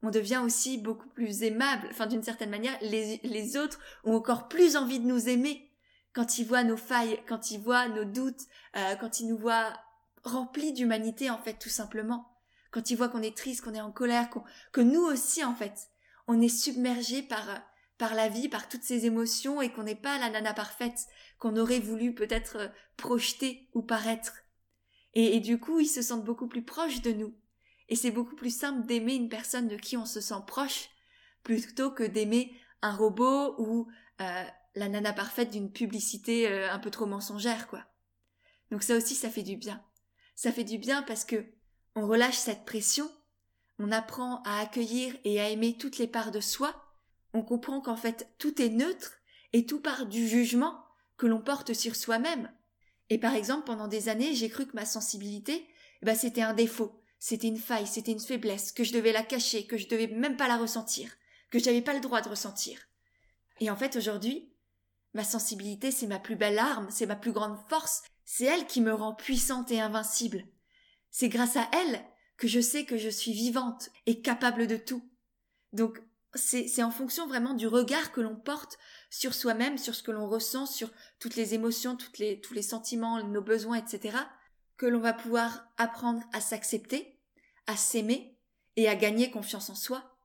on 0.00 0.10
devient 0.10 0.42
aussi 0.44 0.78
beaucoup 0.78 1.08
plus 1.08 1.42
aimable. 1.42 1.88
Enfin, 1.90 2.06
d'une 2.06 2.22
certaine 2.22 2.50
manière, 2.50 2.78
les, 2.82 3.56
autres 3.56 3.80
ont 4.04 4.14
encore 4.14 4.46
plus 4.46 4.76
envie 4.76 5.00
de 5.00 5.08
nous 5.08 5.28
aimer 5.28 5.72
quand 6.12 6.38
ils 6.38 6.46
voient 6.46 6.62
nos 6.62 6.76
failles, 6.76 7.20
quand 7.26 7.50
ils 7.50 7.60
voient 7.60 7.88
nos 7.88 8.04
doutes, 8.04 8.46
euh, 8.76 8.94
quand 8.94 9.18
ils 9.18 9.26
nous 9.26 9.38
voient 9.38 9.76
remplis 10.22 10.72
d'humanité, 10.72 11.30
en 11.30 11.38
fait, 11.38 11.54
tout 11.54 11.68
simplement. 11.68 12.30
Quand 12.70 12.90
ils 12.90 12.96
voient 12.96 13.08
qu'on 13.08 13.22
est 13.22 13.36
triste, 13.36 13.62
qu'on 13.62 13.74
est 13.74 13.80
en 13.80 13.92
colère, 13.92 14.30
que 14.72 14.80
nous 14.80 15.02
aussi, 15.02 15.44
en 15.44 15.54
fait, 15.54 15.90
on 16.26 16.40
est 16.40 16.48
submergé 16.48 17.22
par, 17.22 17.60
par 17.98 18.14
la 18.14 18.28
vie, 18.28 18.48
par 18.48 18.68
toutes 18.68 18.84
ces 18.84 19.06
émotions 19.06 19.60
et 19.60 19.72
qu'on 19.72 19.82
n'est 19.82 19.94
pas 19.94 20.18
la 20.18 20.30
nana 20.30 20.54
parfaite 20.54 21.06
qu'on 21.38 21.56
aurait 21.56 21.80
voulu 21.80 22.14
peut-être 22.14 22.56
euh, 22.56 22.68
projeter 22.96 23.68
ou 23.74 23.82
paraître. 23.82 24.34
et 25.14 25.40
du 25.40 25.58
coup, 25.58 25.80
ils 25.80 25.88
se 25.88 26.02
sentent 26.02 26.24
beaucoup 26.24 26.46
plus 26.46 26.64
proches 26.64 27.02
de 27.02 27.12
nous. 27.12 27.34
Et 27.90 27.96
c'est 27.96 28.12
beaucoup 28.12 28.36
plus 28.36 28.56
simple 28.56 28.86
d'aimer 28.86 29.14
une 29.14 29.28
personne 29.28 29.66
de 29.66 29.76
qui 29.76 29.96
on 29.96 30.06
se 30.06 30.20
sent 30.20 30.42
proche 30.46 30.88
plutôt 31.42 31.90
que 31.90 32.04
d'aimer 32.04 32.56
un 32.82 32.94
robot 32.94 33.56
ou 33.58 33.88
euh, 34.20 34.44
la 34.76 34.88
nana 34.88 35.12
parfaite 35.12 35.50
d'une 35.50 35.72
publicité 35.72 36.48
euh, 36.48 36.72
un 36.72 36.78
peu 36.78 36.90
trop 36.90 37.06
mensongère, 37.06 37.66
quoi. 37.66 37.84
Donc 38.70 38.84
ça 38.84 38.96
aussi, 38.96 39.16
ça 39.16 39.28
fait 39.28 39.42
du 39.42 39.56
bien. 39.56 39.84
Ça 40.36 40.52
fait 40.52 40.64
du 40.64 40.78
bien 40.78 41.02
parce 41.02 41.24
que 41.24 41.44
on 42.00 42.06
relâche 42.06 42.36
cette 42.36 42.64
pression, 42.64 43.10
on 43.78 43.92
apprend 43.92 44.42
à 44.44 44.60
accueillir 44.60 45.14
et 45.24 45.40
à 45.40 45.48
aimer 45.48 45.76
toutes 45.76 45.98
les 45.98 46.06
parts 46.06 46.30
de 46.30 46.40
soi, 46.40 46.74
on 47.32 47.42
comprend 47.42 47.80
qu'en 47.80 47.96
fait 47.96 48.28
tout 48.38 48.60
est 48.60 48.68
neutre 48.68 49.12
et 49.52 49.66
tout 49.66 49.80
part 49.80 50.06
du 50.06 50.28
jugement 50.28 50.84
que 51.16 51.26
l'on 51.26 51.40
porte 51.40 51.74
sur 51.74 51.96
soi-même. 51.96 52.50
Et 53.08 53.18
par 53.18 53.34
exemple, 53.34 53.66
pendant 53.66 53.88
des 53.88 54.08
années, 54.08 54.34
j'ai 54.34 54.48
cru 54.48 54.66
que 54.66 54.76
ma 54.76 54.84
sensibilité, 54.84 55.66
eh 56.02 56.06
ben, 56.06 56.14
c'était 56.14 56.42
un 56.42 56.54
défaut 56.54 57.00
c'était 57.20 57.48
une 57.48 57.58
faille, 57.58 57.86
c'était 57.86 58.12
une 58.12 58.18
faiblesse, 58.18 58.72
que 58.72 58.82
je 58.82 58.94
devais 58.94 59.12
la 59.12 59.22
cacher, 59.22 59.66
que 59.66 59.76
je 59.76 59.86
devais 59.86 60.06
même 60.06 60.38
pas 60.38 60.48
la 60.48 60.56
ressentir, 60.56 61.10
que 61.50 61.58
je 61.58 61.66
n'avais 61.66 61.82
pas 61.82 61.92
le 61.92 62.00
droit 62.00 62.22
de 62.22 62.30
ressentir. 62.30 62.78
Et 63.60 63.70
en 63.70 63.76
fait, 63.76 63.94
aujourd'hui, 63.94 64.50
ma 65.12 65.22
sensibilité, 65.22 65.90
c'est 65.90 66.06
ma 66.06 66.18
plus 66.18 66.34
belle 66.34 66.58
arme, 66.58 66.88
c'est 66.90 67.04
ma 67.04 67.16
plus 67.16 67.32
grande 67.32 67.58
force, 67.68 68.02
c'est 68.24 68.46
elle 68.46 68.66
qui 68.66 68.80
me 68.80 68.94
rend 68.94 69.14
puissante 69.14 69.70
et 69.70 69.80
invincible. 69.80 70.46
C'est 71.10 71.28
grâce 71.28 71.56
à 71.56 71.68
elle 71.72 72.04
que 72.36 72.48
je 72.48 72.60
sais 72.60 72.84
que 72.84 72.96
je 72.96 73.08
suis 73.08 73.32
vivante 73.32 73.90
et 74.06 74.22
capable 74.22 74.66
de 74.66 74.76
tout. 74.76 75.02
Donc, 75.72 76.00
c'est 76.34 76.82
en 76.82 76.92
fonction 76.92 77.26
vraiment 77.26 77.54
du 77.54 77.66
regard 77.66 78.12
que 78.12 78.20
l'on 78.20 78.36
porte 78.36 78.78
sur 79.10 79.34
soi-même, 79.34 79.78
sur 79.78 79.94
ce 79.94 80.02
que 80.02 80.12
l'on 80.12 80.28
ressent, 80.28 80.66
sur 80.66 80.90
toutes 81.18 81.34
les 81.34 81.54
émotions, 81.54 81.96
tous 81.96 82.54
les 82.54 82.62
sentiments, 82.62 83.22
nos 83.24 83.42
besoins, 83.42 83.78
etc., 83.78 84.16
que 84.76 84.86
l'on 84.86 85.00
va 85.00 85.12
pouvoir 85.12 85.68
apprendre 85.76 86.22
à 86.32 86.40
s'accepter, 86.40 87.18
à 87.66 87.76
s'aimer 87.76 88.38
et 88.76 88.88
à 88.88 88.94
gagner 88.94 89.30
confiance 89.30 89.68
en 89.68 89.74
soi. 89.74 90.16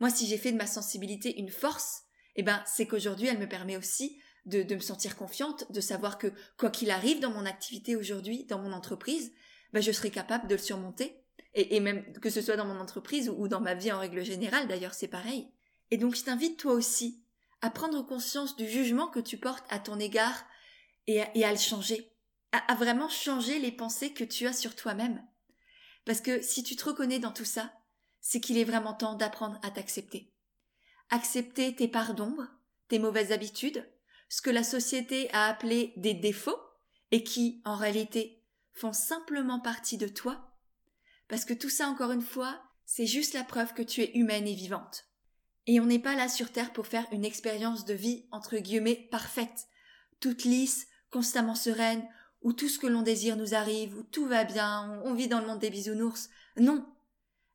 Moi, 0.00 0.10
si 0.10 0.26
j'ai 0.26 0.38
fait 0.38 0.50
de 0.50 0.56
ma 0.56 0.66
sensibilité 0.66 1.38
une 1.38 1.50
force, 1.50 2.02
eh 2.36 2.42
ben, 2.42 2.62
c'est 2.66 2.86
qu'aujourd'hui, 2.86 3.28
elle 3.28 3.38
me 3.38 3.48
permet 3.48 3.76
aussi 3.76 4.18
de, 4.46 4.74
me 4.74 4.80
sentir 4.80 5.16
confiante, 5.16 5.70
de 5.72 5.80
savoir 5.80 6.18
que 6.18 6.32
quoi 6.58 6.70
qu'il 6.70 6.90
arrive 6.90 7.20
dans 7.20 7.30
mon 7.30 7.46
activité 7.46 7.96
aujourd'hui, 7.96 8.44
dans 8.44 8.58
mon 8.58 8.72
entreprise, 8.72 9.32
ben, 9.74 9.82
je 9.82 9.92
serai 9.92 10.10
capable 10.10 10.48
de 10.48 10.54
le 10.54 10.60
surmonter. 10.60 11.20
Et, 11.56 11.78
même 11.78 12.04
que 12.20 12.30
ce 12.30 12.40
soit 12.40 12.56
dans 12.56 12.64
mon 12.64 12.80
entreprise 12.80 13.28
ou, 13.28 13.46
dans 13.46 13.60
ma 13.60 13.74
vie 13.74 13.92
en 13.92 13.98
règle 13.98 14.24
générale, 14.24 14.66
d'ailleurs, 14.66 14.94
c'est 14.94 15.06
pareil. 15.06 15.48
Et 15.92 15.98
donc, 15.98 16.16
je 16.16 16.24
t'invite 16.24 16.58
toi 16.58 16.72
aussi 16.72 17.22
à 17.60 17.70
prendre 17.70 18.02
conscience 18.02 18.56
du 18.56 18.68
jugement 18.68 19.06
que 19.06 19.20
tu 19.20 19.36
portes 19.36 19.64
à 19.68 19.78
ton 19.78 20.00
égard 20.00 20.44
et 21.06 21.20
à 21.20 21.52
le 21.52 21.58
changer 21.58 22.14
à, 22.68 22.74
vraiment 22.74 23.08
changer 23.08 23.58
les 23.58 23.72
pensées 23.72 24.12
que 24.12 24.24
tu 24.24 24.46
as 24.46 24.52
sur 24.52 24.76
toi-même. 24.76 25.24
Parce 26.04 26.20
que 26.20 26.42
si 26.42 26.62
tu 26.62 26.76
te 26.76 26.84
reconnais 26.84 27.18
dans 27.18 27.32
tout 27.32 27.44
ça, 27.44 27.72
c'est 28.20 28.40
qu'il 28.40 28.58
est 28.58 28.64
vraiment 28.64 28.94
temps 28.94 29.14
d'apprendre 29.14 29.58
à 29.62 29.70
t'accepter. 29.70 30.32
Accepter 31.10 31.74
tes 31.74 31.88
parts 31.88 32.14
d'ombre, 32.14 32.46
tes 32.88 32.98
mauvaises 32.98 33.32
habitudes, 33.32 33.88
ce 34.28 34.42
que 34.42 34.50
la 34.50 34.62
société 34.62 35.30
a 35.32 35.46
appelé 35.46 35.92
des 35.96 36.14
défauts, 36.14 36.60
et 37.10 37.22
qui, 37.22 37.60
en 37.64 37.76
réalité, 37.76 38.33
font 38.74 38.92
simplement 38.92 39.60
partie 39.60 39.96
de 39.96 40.08
toi. 40.08 40.50
Parce 41.28 41.44
que 41.44 41.54
tout 41.54 41.70
ça, 41.70 41.88
encore 41.88 42.10
une 42.10 42.22
fois, 42.22 42.62
c'est 42.84 43.06
juste 43.06 43.34
la 43.34 43.44
preuve 43.44 43.72
que 43.72 43.82
tu 43.82 44.02
es 44.02 44.12
humaine 44.18 44.46
et 44.46 44.54
vivante. 44.54 45.06
Et 45.66 45.80
on 45.80 45.86
n'est 45.86 45.98
pas 45.98 46.14
là 46.14 46.28
sur 46.28 46.52
Terre 46.52 46.72
pour 46.72 46.86
faire 46.86 47.06
une 47.12 47.24
expérience 47.24 47.84
de 47.84 47.94
vie, 47.94 48.26
entre 48.30 48.58
guillemets, 48.58 49.08
parfaite, 49.10 49.66
toute 50.20 50.44
lisse, 50.44 50.86
constamment 51.10 51.54
sereine, 51.54 52.06
où 52.42 52.52
tout 52.52 52.68
ce 52.68 52.78
que 52.78 52.86
l'on 52.86 53.02
désire 53.02 53.36
nous 53.36 53.54
arrive, 53.54 53.96
où 53.96 54.02
tout 54.02 54.26
va 54.26 54.44
bien, 54.44 55.00
on 55.04 55.14
vit 55.14 55.28
dans 55.28 55.40
le 55.40 55.46
monde 55.46 55.60
des 55.60 55.70
bisounours. 55.70 56.28
Non. 56.58 56.86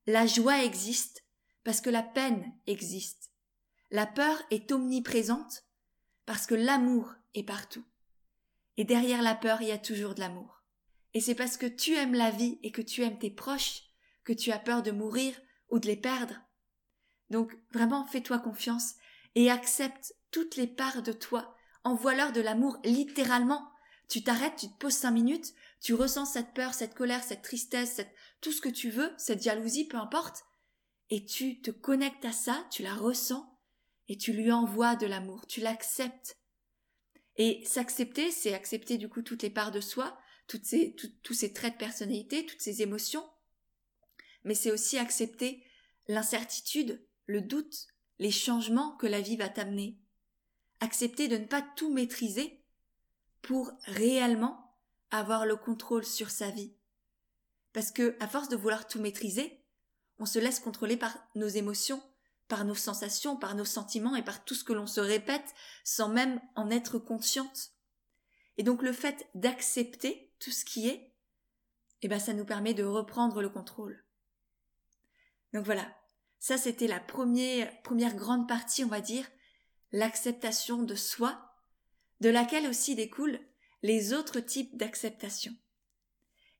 La 0.07 0.25
joie 0.25 0.63
existe 0.63 1.23
parce 1.63 1.81
que 1.81 1.91
la 1.91 2.01
peine 2.01 2.51
existe. 2.65 3.31
La 3.91 4.07
peur 4.07 4.41
est 4.49 4.71
omniprésente 4.71 5.65
parce 6.25 6.47
que 6.47 6.55
l'amour 6.55 7.13
est 7.35 7.43
partout. 7.43 7.83
Et 8.77 8.85
derrière 8.85 9.21
la 9.21 9.35
peur, 9.35 9.61
il 9.61 9.67
y 9.67 9.71
a 9.71 9.77
toujours 9.77 10.15
de 10.15 10.21
l'amour. 10.21 10.58
Et 11.13 11.21
c'est 11.21 11.35
parce 11.35 11.57
que 11.57 11.65
tu 11.65 11.95
aimes 11.95 12.13
la 12.13 12.31
vie 12.31 12.59
et 12.63 12.71
que 12.71 12.81
tu 12.81 13.03
aimes 13.03 13.19
tes 13.19 13.31
proches 13.31 13.83
que 14.23 14.33
tu 14.33 14.51
as 14.51 14.59
peur 14.59 14.83
de 14.83 14.91
mourir 14.91 15.33
ou 15.69 15.79
de 15.79 15.87
les 15.87 15.95
perdre. 15.95 16.35
Donc 17.29 17.57
vraiment 17.71 18.05
fais-toi 18.05 18.39
confiance 18.39 18.93
et 19.35 19.49
accepte 19.49 20.13
toutes 20.31 20.55
les 20.55 20.67
parts 20.67 21.01
de 21.01 21.11
toi. 21.11 21.55
Envoie-leur 21.83 22.31
de 22.31 22.41
l'amour 22.41 22.77
littéralement 22.83 23.71
tu 24.09 24.23
t'arrêtes, 24.23 24.55
tu 24.57 24.67
te 24.67 24.77
poses 24.77 24.95
cinq 24.95 25.11
minutes, 25.11 25.53
tu 25.81 25.93
ressens 25.93 26.25
cette 26.25 26.53
peur, 26.53 26.73
cette 26.73 26.95
colère, 26.95 27.23
cette 27.23 27.43
tristesse, 27.43 28.01
tout 28.41 28.51
ce 28.51 28.59
que 28.59 28.69
tu 28.69 28.89
veux, 28.89 29.13
cette 29.17 29.43
jalousie, 29.43 29.87
peu 29.87 29.97
importe, 29.97 30.45
et 31.11 31.25
tu 31.25 31.61
te 31.61 31.69
connectes 31.69 32.25
à 32.25 32.31
ça, 32.31 32.65
tu 32.71 32.81
la 32.81 32.95
ressens, 32.95 33.55
et 34.07 34.17
tu 34.17 34.33
lui 34.33 34.51
envoies 34.51 34.95
de 34.95 35.05
l'amour, 35.05 35.45
tu 35.45 35.61
l'acceptes. 35.61 36.35
Et 37.35 37.63
s'accepter, 37.65 38.31
c'est 38.31 38.55
accepter 38.55 38.97
du 38.97 39.09
coup 39.09 39.21
toutes 39.21 39.43
les 39.43 39.51
parts 39.51 39.71
de 39.71 39.79
soi, 39.79 40.19
toutes 40.49 40.65
ces, 40.65 40.95
tous 41.23 41.33
ces 41.33 41.53
traits 41.53 41.75
de 41.75 41.77
personnalité, 41.77 42.45
toutes 42.45 42.59
ces 42.59 42.81
émotions, 42.81 43.23
mais 44.43 44.55
c'est 44.55 44.71
aussi 44.71 44.97
accepter 44.97 45.63
l'incertitude, 46.07 47.05
le 47.27 47.39
doute, 47.39 47.87
les 48.17 48.31
changements 48.31 48.97
que 48.97 49.07
la 49.07 49.21
vie 49.21 49.37
va 49.37 49.47
t'amener. 49.47 49.97
Accepter 50.81 51.27
de 51.27 51.37
ne 51.37 51.45
pas 51.45 51.61
tout 51.61 51.93
maîtriser, 51.93 52.59
pour 53.41 53.71
réellement 53.85 54.75
avoir 55.11 55.45
le 55.45 55.55
contrôle 55.55 56.05
sur 56.05 56.29
sa 56.29 56.49
vie. 56.49 56.73
Parce 57.73 57.91
que, 57.91 58.17
à 58.19 58.27
force 58.27 58.49
de 58.49 58.55
vouloir 58.55 58.87
tout 58.87 58.99
maîtriser, 58.99 59.63
on 60.17 60.25
se 60.25 60.39
laisse 60.39 60.59
contrôler 60.59 60.97
par 60.97 61.17
nos 61.35 61.47
émotions, 61.47 62.03
par 62.47 62.65
nos 62.65 62.75
sensations, 62.75 63.37
par 63.37 63.55
nos 63.55 63.65
sentiments 63.65 64.15
et 64.15 64.23
par 64.23 64.43
tout 64.43 64.55
ce 64.55 64.63
que 64.63 64.73
l'on 64.73 64.87
se 64.87 64.99
répète 64.99 65.53
sans 65.83 66.09
même 66.09 66.41
en 66.55 66.69
être 66.69 66.99
consciente. 66.99 67.71
Et 68.57 68.63
donc 68.63 68.81
le 68.81 68.91
fait 68.91 69.29
d'accepter 69.35 70.28
tout 70.39 70.51
ce 70.51 70.65
qui 70.65 70.87
est, 70.87 71.13
eh 72.01 72.07
ben 72.07 72.19
ça 72.19 72.33
nous 72.33 72.45
permet 72.45 72.73
de 72.73 72.83
reprendre 72.83 73.41
le 73.41 73.49
contrôle. 73.49 74.05
Donc 75.53 75.65
voilà, 75.65 75.93
ça 76.39 76.57
c'était 76.57 76.87
la 76.87 76.99
première, 76.99 77.81
première 77.81 78.15
grande 78.15 78.47
partie, 78.47 78.83
on 78.83 78.89
va 78.89 79.01
dire, 79.01 79.25
l'acceptation 79.91 80.83
de 80.83 80.95
soi, 80.95 81.53
de 82.21 82.29
laquelle 82.29 82.67
aussi 82.67 82.95
découlent 82.95 83.39
les 83.81 84.13
autres 84.13 84.39
types 84.39 84.77
d'acceptation. 84.77 85.55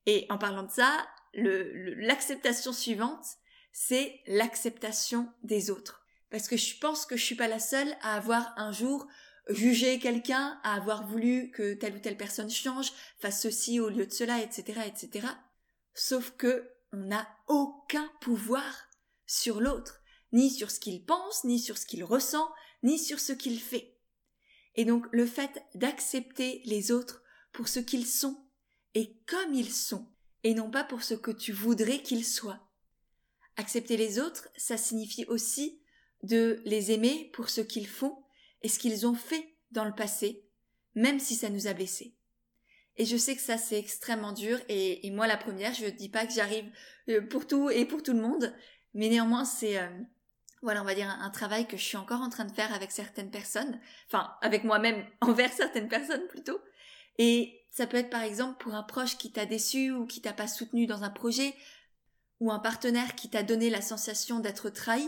Et 0.05 0.25
en 0.29 0.37
parlant 0.37 0.63
de 0.63 0.71
ça, 0.71 1.07
l'acceptation 1.33 2.73
suivante, 2.73 3.25
c'est 3.71 4.21
l'acceptation 4.27 5.31
des 5.43 5.69
autres. 5.69 6.05
Parce 6.29 6.47
que 6.47 6.57
je 6.57 6.77
pense 6.79 7.05
que 7.05 7.17
je 7.17 7.23
suis 7.23 7.35
pas 7.35 7.47
la 7.47 7.59
seule 7.59 7.95
à 8.01 8.15
avoir 8.15 8.53
un 8.57 8.71
jour 8.71 9.07
jugé 9.49 9.99
quelqu'un, 9.99 10.59
à 10.63 10.75
avoir 10.75 11.07
voulu 11.07 11.51
que 11.51 11.73
telle 11.73 11.95
ou 11.95 11.99
telle 11.99 12.17
personne 12.17 12.49
change, 12.49 12.91
fasse 13.19 13.41
ceci 13.41 13.79
au 13.79 13.89
lieu 13.89 14.05
de 14.05 14.13
cela, 14.13 14.41
etc., 14.41 14.81
etc. 14.87 15.27
Sauf 15.93 16.31
que 16.37 16.69
on 16.91 16.97
n'a 16.97 17.27
aucun 17.47 18.09
pouvoir 18.21 18.89
sur 19.25 19.61
l'autre, 19.61 20.01
ni 20.31 20.49
sur 20.49 20.71
ce 20.71 20.79
qu'il 20.79 21.05
pense, 21.05 21.43
ni 21.43 21.59
sur 21.59 21.77
ce 21.77 21.85
qu'il 21.85 22.03
ressent, 22.03 22.49
ni 22.83 22.97
sur 22.97 23.19
ce 23.19 23.33
qu'il 23.33 23.59
fait. 23.59 23.97
Et 24.75 24.85
donc 24.85 25.05
le 25.11 25.25
fait 25.25 25.63
d'accepter 25.75 26.61
les 26.65 26.91
autres 26.91 27.21
pour 27.51 27.67
ce 27.67 27.79
qu'ils 27.79 28.07
sont 28.07 28.45
et 28.95 29.17
comme 29.27 29.53
ils 29.53 29.71
sont, 29.71 30.07
et 30.43 30.53
non 30.53 30.71
pas 30.71 30.83
pour 30.83 31.03
ce 31.03 31.13
que 31.13 31.31
tu 31.31 31.51
voudrais 31.51 32.01
qu'ils 32.01 32.25
soient. 32.25 32.67
Accepter 33.55 33.97
les 33.97 34.19
autres, 34.19 34.49
ça 34.55 34.77
signifie 34.77 35.25
aussi 35.25 35.81
de 36.23 36.61
les 36.65 36.91
aimer 36.91 37.29
pour 37.33 37.49
ce 37.49 37.61
qu'ils 37.61 37.87
font 37.87 38.23
et 38.61 38.69
ce 38.69 38.79
qu'ils 38.79 39.07
ont 39.07 39.15
fait 39.15 39.55
dans 39.71 39.85
le 39.85 39.93
passé, 39.93 40.43
même 40.95 41.19
si 41.19 41.35
ça 41.35 41.49
nous 41.49 41.67
a 41.67 41.73
blessés. 41.73 42.15
Et 42.97 43.05
je 43.05 43.15
sais 43.15 43.35
que 43.35 43.41
ça 43.41 43.57
c'est 43.57 43.79
extrêmement 43.79 44.33
dur 44.33 44.59
et, 44.67 45.09
moi 45.11 45.27
la 45.27 45.37
première, 45.37 45.73
je 45.73 45.85
ne 45.85 45.89
dis 45.89 46.09
pas 46.09 46.25
que 46.25 46.33
j'arrive 46.33 46.69
euh, 47.09 47.21
pour 47.21 47.47
tout 47.47 47.69
et 47.69 47.85
pour 47.85 48.03
tout 48.03 48.13
le 48.13 48.21
monde, 48.21 48.53
mais 48.93 49.07
néanmoins 49.07 49.45
c'est 49.45 49.79
euh, 49.79 49.87
voilà 50.61 50.81
on 50.81 50.85
va 50.85 50.95
dire 50.95 51.09
un, 51.09 51.29
travail 51.29 51.67
que 51.67 51.77
je 51.77 51.83
suis 51.83 51.97
encore 51.97 52.21
en 52.21 52.29
train 52.29 52.45
de 52.45 52.51
faire 52.51 52.73
avec 52.73 52.91
certaines 52.91 53.31
personnes, 53.31 53.79
enfin 54.07 54.33
avec 54.41 54.65
moi-même 54.65 55.05
envers 55.21 55.53
certaines 55.53 55.87
personnes 55.87 56.27
plutôt. 56.27 56.59
Et 57.17 57.65
ça 57.71 57.87
peut 57.87 57.97
être 57.97 58.09
par 58.09 58.23
exemple 58.23 58.61
pour 58.61 58.75
un 58.75 58.83
proche 58.83 59.17
qui 59.17 59.31
t'a 59.31 59.45
déçu 59.45 59.91
ou 59.91 60.05
qui 60.05 60.21
t'a 60.21 60.33
pas 60.33 60.47
soutenu 60.47 60.85
dans 60.85 61.03
un 61.03 61.09
projet, 61.09 61.55
ou 62.39 62.51
un 62.51 62.59
partenaire 62.59 63.15
qui 63.15 63.29
t'a 63.29 63.43
donné 63.43 63.69
la 63.69 63.81
sensation 63.81 64.39
d'être 64.39 64.69
trahi, 64.69 65.07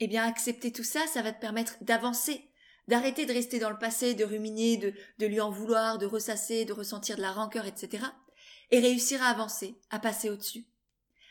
eh 0.00 0.06
bien 0.06 0.26
accepter 0.26 0.72
tout 0.72 0.84
ça, 0.84 1.06
ça 1.06 1.22
va 1.22 1.32
te 1.32 1.40
permettre 1.40 1.76
d'avancer, 1.82 2.50
d'arrêter 2.88 3.26
de 3.26 3.32
rester 3.32 3.58
dans 3.58 3.70
le 3.70 3.78
passé, 3.78 4.14
de 4.14 4.24
ruminer, 4.24 4.76
de, 4.78 4.92
de 5.18 5.26
lui 5.26 5.40
en 5.40 5.50
vouloir, 5.50 5.98
de 5.98 6.06
ressasser, 6.06 6.64
de 6.64 6.72
ressentir 6.72 7.16
de 7.16 7.22
la 7.22 7.32
rancœur, 7.32 7.66
etc. 7.66 8.04
et 8.70 8.80
réussir 8.80 9.22
à 9.22 9.26
avancer, 9.26 9.78
à 9.90 9.98
passer 9.98 10.30
au-dessus. 10.30 10.66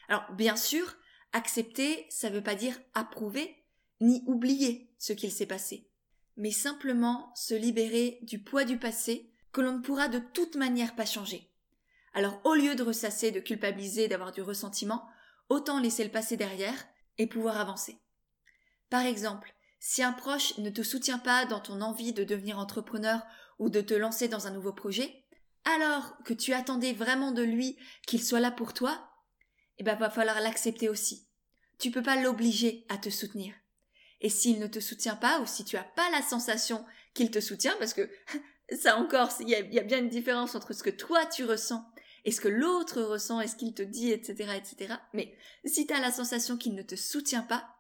Alors 0.07 0.31
bien 0.33 0.55
sûr, 0.55 0.95
accepter, 1.33 2.05
ça 2.09 2.29
ne 2.29 2.35
veut 2.35 2.43
pas 2.43 2.55
dire 2.55 2.79
approuver, 2.93 3.63
ni 3.99 4.23
oublier 4.27 4.93
ce 4.99 5.13
qu'il 5.13 5.31
s'est 5.31 5.47
passé, 5.47 5.89
mais 6.37 6.51
simplement 6.51 7.33
se 7.35 7.55
libérer 7.55 8.19
du 8.21 8.39
poids 8.39 8.63
du 8.63 8.77
passé 8.77 9.31
que 9.51 9.61
l'on 9.61 9.77
ne 9.77 9.81
pourra 9.81 10.07
de 10.07 10.19
toute 10.19 10.55
manière 10.55 10.95
pas 10.95 11.05
changer. 11.05 11.51
Alors 12.13 12.39
au 12.43 12.53
lieu 12.53 12.75
de 12.75 12.83
ressasser, 12.83 13.31
de 13.31 13.39
culpabiliser, 13.39 14.07
d'avoir 14.07 14.31
du 14.31 14.41
ressentiment, 14.41 15.07
autant 15.49 15.79
laisser 15.79 16.03
le 16.03 16.11
passé 16.11 16.37
derrière 16.37 16.87
et 17.17 17.27
pouvoir 17.27 17.59
avancer. 17.59 17.99
Par 18.89 19.05
exemple, 19.05 19.53
si 19.79 20.03
un 20.03 20.13
proche 20.13 20.57
ne 20.57 20.69
te 20.69 20.81
soutient 20.81 21.19
pas 21.19 21.45
dans 21.45 21.59
ton 21.59 21.81
envie 21.81 22.13
de 22.13 22.23
devenir 22.23 22.59
entrepreneur 22.59 23.21
ou 23.59 23.69
de 23.69 23.81
te 23.81 23.93
lancer 23.93 24.27
dans 24.27 24.47
un 24.47 24.51
nouveau 24.51 24.73
projet, 24.73 25.23
alors 25.65 26.17
que 26.23 26.33
tu 26.33 26.53
attendais 26.53 26.93
vraiment 26.93 27.31
de 27.31 27.43
lui 27.43 27.77
qu'il 28.05 28.23
soit 28.23 28.39
là 28.39 28.51
pour 28.51 28.73
toi, 28.73 29.09
eh 29.77 29.83
ben 29.83 29.95
va 29.95 30.09
falloir 30.09 30.39
l'accepter 30.41 30.89
aussi. 30.89 31.27
Tu 31.79 31.91
peux 31.91 32.01
pas 32.01 32.15
l'obliger 32.15 32.85
à 32.89 32.97
te 32.97 33.09
soutenir. 33.09 33.53
Et 34.21 34.29
s'il 34.29 34.59
ne 34.59 34.67
te 34.67 34.79
soutient 34.79 35.15
pas 35.15 35.39
ou 35.41 35.45
si 35.45 35.63
tu 35.63 35.77
as 35.77 35.83
pas 35.83 36.09
la 36.11 36.21
sensation 36.21 36.83
qu'il 37.13 37.29
te 37.29 37.39
soutient, 37.39 37.75
parce 37.77 37.93
que 37.93 38.09
ça 38.81 38.97
encore, 38.97 39.29
il 39.41 39.49
y 39.49 39.55
a, 39.55 39.61
bien 39.61 39.99
une 39.99 40.09
différence 40.09 40.55
entre 40.55 40.73
ce 40.73 40.83
que 40.83 40.89
toi 40.89 41.25
tu 41.25 41.45
ressens 41.45 41.85
et 42.25 42.31
ce 42.31 42.41
que 42.41 42.47
l'autre 42.47 43.01
ressent 43.01 43.39
et 43.41 43.47
ce 43.47 43.55
qu'il 43.55 43.73
te 43.73 43.83
dit, 43.83 44.11
etc., 44.11 44.53
etc. 44.57 44.95
Mais 45.13 45.37
si 45.65 45.85
tu 45.85 45.93
as 45.93 45.99
la 45.99 46.11
sensation 46.11 46.57
qu'il 46.57 46.75
ne 46.75 46.81
te 46.81 46.95
soutient 46.95 47.43
pas, 47.43 47.76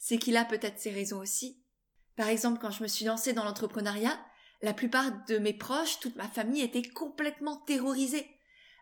c'est 0.00 0.18
qu'il 0.18 0.36
a 0.38 0.46
peut-être 0.46 0.80
ses 0.80 0.90
raisons 0.90 1.20
aussi. 1.20 1.62
Par 2.16 2.28
exemple, 2.28 2.58
quand 2.60 2.70
je 2.70 2.82
me 2.82 2.88
suis 2.88 3.04
lancée 3.04 3.34
dans 3.34 3.44
l'entrepreneuriat, 3.44 4.18
la 4.62 4.72
plupart 4.72 5.24
de 5.26 5.38
mes 5.38 5.52
proches, 5.52 6.00
toute 6.00 6.16
ma 6.16 6.26
famille 6.26 6.62
était 6.62 6.82
complètement 6.82 7.56
terrorisée. 7.56 8.26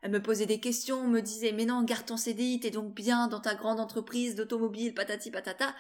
Elle 0.01 0.13
me 0.13 0.23
posait 0.23 0.47
des 0.47 0.61
questions, 0.61 1.09
me 1.09 1.21
disait 1.21 1.53
mais 1.53 1.67
non, 1.67 1.83
garde 1.83 2.07
ton 2.07 2.17
CDI, 2.17 2.61
t'es 2.61 2.71
donc 2.71 2.95
bien 2.95 3.27
dans 3.27 3.41
ta 3.41 3.57
grande 3.57 3.81
entreprise 3.81 4.37
d'automobile, 4.37 4.95
patati 4.95 5.33
patata. 5.33 5.75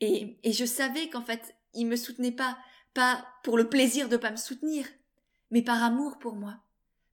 Et, 0.00 0.40
et 0.42 0.52
je 0.52 0.64
savais 0.64 1.10
qu'en 1.10 1.22
fait, 1.22 1.54
ils 1.74 1.86
me 1.86 1.96
soutenaient 1.96 2.32
pas, 2.32 2.56
pas 2.94 3.26
pour 3.44 3.58
le 3.58 3.68
plaisir 3.68 4.08
de 4.08 4.16
pas 4.16 4.30
me 4.30 4.36
soutenir, 4.36 4.86
mais 5.50 5.62
par 5.62 5.82
amour 5.82 6.18
pour 6.18 6.34
moi. 6.34 6.56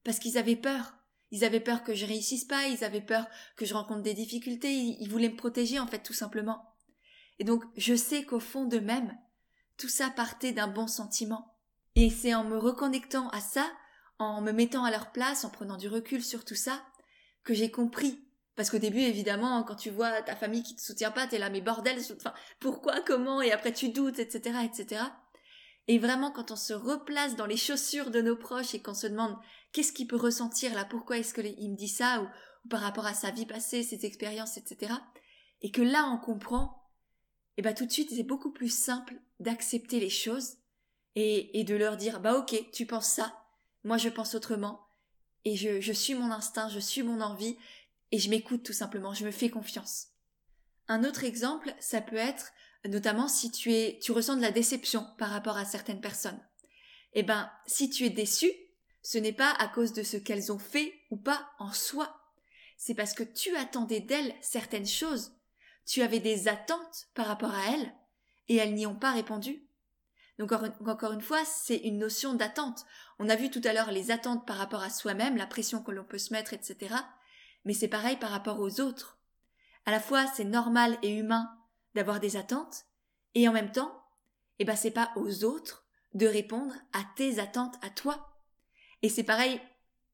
Parce 0.06 0.20
qu'ils 0.20 0.38
avaient 0.38 0.56
peur. 0.56 0.94
Ils 1.32 1.44
avaient 1.44 1.60
peur 1.60 1.84
que 1.84 1.94
je 1.94 2.06
réussisse 2.06 2.46
pas, 2.46 2.68
ils 2.68 2.86
avaient 2.86 3.02
peur 3.02 3.28
que 3.58 3.66
je 3.66 3.74
rencontre 3.74 4.04
des 4.04 4.14
difficultés, 4.14 4.74
ils 4.74 5.10
voulaient 5.10 5.30
me 5.30 5.36
protéger 5.36 5.80
en 5.80 5.88
fait 5.88 6.04
tout 6.04 6.14
simplement. 6.14 6.75
Et 7.40 7.44
donc 7.44 7.64
je 7.76 7.96
sais 7.96 8.24
qu'au 8.24 8.40
fond 8.40 8.66
d'eux-mêmes, 8.66 9.18
tout 9.78 9.90
ça 9.90 10.10
partait 10.10 10.54
d'un 10.54 10.68
bon 10.68 10.88
sentiment. 10.88 11.56
Et 11.96 12.10
c'est 12.10 12.34
en 12.34 12.44
me 12.44 12.58
reconnectant 12.58 13.30
à 13.30 13.40
ça, 13.40 13.70
en 14.20 14.42
me 14.42 14.52
mettant 14.52 14.84
à 14.84 14.92
leur 14.92 15.12
place, 15.12 15.46
en 15.46 15.50
prenant 15.50 15.78
du 15.78 15.88
recul 15.88 16.24
sur 16.24 16.46
tout 16.46 16.56
ça, 16.56 16.82
que 17.44 17.54
j'ai 17.54 17.72
compris. 17.72 18.22
Parce 18.56 18.70
qu'au 18.70 18.78
début, 18.78 19.00
évidemment, 19.00 19.64
quand 19.64 19.76
tu 19.76 19.90
vois 19.90 20.22
ta 20.22 20.36
famille 20.36 20.64
qui 20.64 20.76
te 20.76 20.82
soutient 20.82 21.12
pas, 21.12 21.28
t'es 21.28 21.38
là, 21.38 21.50
mais 21.50 21.62
bordel, 21.62 22.00
enfin, 22.16 22.34
pourquoi, 22.60 23.02
comment, 23.02 23.42
et 23.42 23.52
après 23.52 23.74
tu 23.74 23.90
doutes, 23.90 24.20
etc., 24.20 24.60
etc. 24.64 25.04
Et 25.88 26.00
vraiment, 26.00 26.32
quand 26.32 26.52
on 26.52 26.56
se 26.56 26.74
replace 26.74 27.36
dans 27.36 27.46
les 27.46 27.58
chaussures 27.58 28.12
de 28.12 28.22
nos 28.22 28.38
proches 28.38 28.74
et 28.74 28.82
qu'on 28.82 28.94
se 28.94 29.08
demande 29.08 29.36
qu'est-ce 29.72 29.94
qu'il 29.94 30.08
peut 30.08 30.16
ressentir 30.16 30.74
là, 30.74 30.86
pourquoi 30.86 31.18
est-ce 31.18 31.34
qu'il 31.34 31.72
me 31.72 31.76
dit 31.76 31.90
ça, 31.90 32.22
ou, 32.22 32.70
par 32.70 32.80
rapport 32.80 33.06
à 33.06 33.14
sa 33.14 33.32
vie 33.32 33.46
passée, 33.46 33.84
ses 33.84 34.06
expériences, 34.06 34.58
etc. 34.58 34.94
Et 35.62 35.72
que 35.72 35.82
là, 35.82 36.10
on 36.12 36.18
comprend, 36.18 36.85
et 37.58 37.62
bah 37.62 37.74
tout 37.74 37.86
de 37.86 37.92
suite, 37.92 38.12
c'est 38.16 38.24
beaucoup 38.24 38.52
plus 38.52 38.74
simple 38.74 39.16
d'accepter 39.40 40.00
les 40.00 40.10
choses 40.10 40.58
et, 41.16 41.60
et 41.60 41.64
de 41.64 41.76
leur 41.76 41.98
dire, 41.98 42.20
bah 42.20 42.38
ok, 42.38 42.72
tu 42.72 42.86
penses 42.86 43.10
ça, 43.10 43.46
moi 43.84 43.98
je 43.98 44.10
pense 44.10 44.36
autrement, 44.36 44.88
et 45.46 45.56
je, 45.56 45.80
je 45.80 45.94
suis 45.94 46.16
mon 46.16 46.32
instinct, 46.32 46.70
je 46.70 46.80
suis 46.80 47.04
mon 47.04 47.22
envie, 47.22 47.58
et 48.12 48.20
je 48.20 48.30
m'écoute 48.30 48.64
tout 48.64 48.74
simplement, 48.74 49.14
je 49.14 49.26
me 49.26 49.32
fais 49.32 49.50
confiance. 49.50 50.08
Un 50.88 51.04
autre 51.04 51.24
exemple, 51.24 51.74
ça 51.80 52.02
peut 52.02 52.16
être 52.16 52.52
notamment 52.88 53.28
si 53.28 53.52
tu 53.52 53.74
es, 53.74 54.00
tu 54.02 54.12
ressens 54.12 54.38
de 54.38 54.42
la 54.42 54.52
déception 54.52 55.08
par 55.18 55.30
rapport 55.30 55.58
à 55.58 55.66
certaines 55.66 56.02
personnes. 56.02 56.40
Eh 57.14 57.24
ben, 57.24 57.50
si 57.66 57.90
tu 57.90 58.06
es 58.06 58.10
déçu, 58.10 58.52
ce 59.02 59.18
n'est 59.18 59.34
pas 59.34 59.52
à 59.52 59.68
cause 59.68 59.94
de 59.94 60.04
ce 60.04 60.18
qu'elles 60.18 60.52
ont 60.52 60.60
fait 60.60 60.94
ou 61.10 61.18
pas 61.18 61.50
en 61.60 61.72
soi. 61.72 62.20
C'est 62.78 62.96
parce 62.96 63.14
que 63.14 63.24
tu 63.24 63.56
attendais 63.56 64.02
d'elles 64.02 64.36
certaines 64.42 64.88
choses. 64.88 65.32
Tu 65.86 66.02
avais 66.02 66.20
des 66.20 66.48
attentes 66.48 67.08
par 67.14 67.28
rapport 67.28 67.54
à 67.54 67.72
elles 67.72 67.94
et 68.48 68.56
elles 68.56 68.74
n'y 68.74 68.88
ont 68.88 68.96
pas 68.96 69.12
répondu. 69.12 69.68
Donc 70.38 70.52
encore 70.52 71.14
une 71.14 71.22
fois, 71.22 71.46
c'est 71.46 71.78
une 71.78 72.00
notion 72.00 72.34
d'attente. 72.34 72.86
On 73.20 73.30
a 73.30 73.36
vu 73.36 73.50
tout 73.50 73.62
à 73.64 73.74
l'heure 73.74 73.92
les 73.92 74.12
attentes 74.12 74.46
par 74.46 74.58
rapport 74.58 74.84
à 74.84 74.90
soi-même, 74.90 75.38
la 75.38 75.48
pression 75.48 75.82
que 75.82 75.92
l'on 75.92 76.04
peut 76.04 76.18
se 76.18 76.34
mettre, 76.34 76.54
etc. 76.54 76.96
Mais 77.64 77.74
c'est 77.74 77.88
pareil 77.88 78.18
par 78.18 78.32
rapport 78.32 78.60
aux 78.60 78.82
autres. 78.82 79.18
À 79.86 79.92
la 79.92 80.00
fois, 80.00 80.26
c'est 80.28 80.44
normal 80.44 80.98
et 81.04 81.16
humain 81.16 81.50
d'avoir 81.94 82.20
des 82.20 82.36
attentes, 82.36 82.86
et 83.34 83.48
en 83.48 83.54
même 83.54 83.72
temps, 83.72 84.04
eh 84.60 84.66
ben 84.66 84.76
c'est 84.76 84.92
pas 84.92 85.12
aux 85.16 85.46
autres 85.46 85.86
de 86.14 86.28
répondre 86.28 86.74
à 86.92 87.00
tes 87.16 87.40
attentes 87.40 87.76
à 87.82 87.90
toi. 87.90 88.42
Et 89.02 89.10
c'est 89.10 89.24
pareil, 89.24 89.62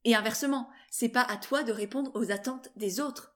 et 0.04 0.14
inversement, 0.14 0.68
c'est 0.90 1.08
pas 1.08 1.22
à 1.22 1.36
toi 1.36 1.62
de 1.62 1.72
répondre 1.72 2.12
aux 2.14 2.30
attentes 2.30 2.68
des 2.76 3.00
autres. 3.00 3.31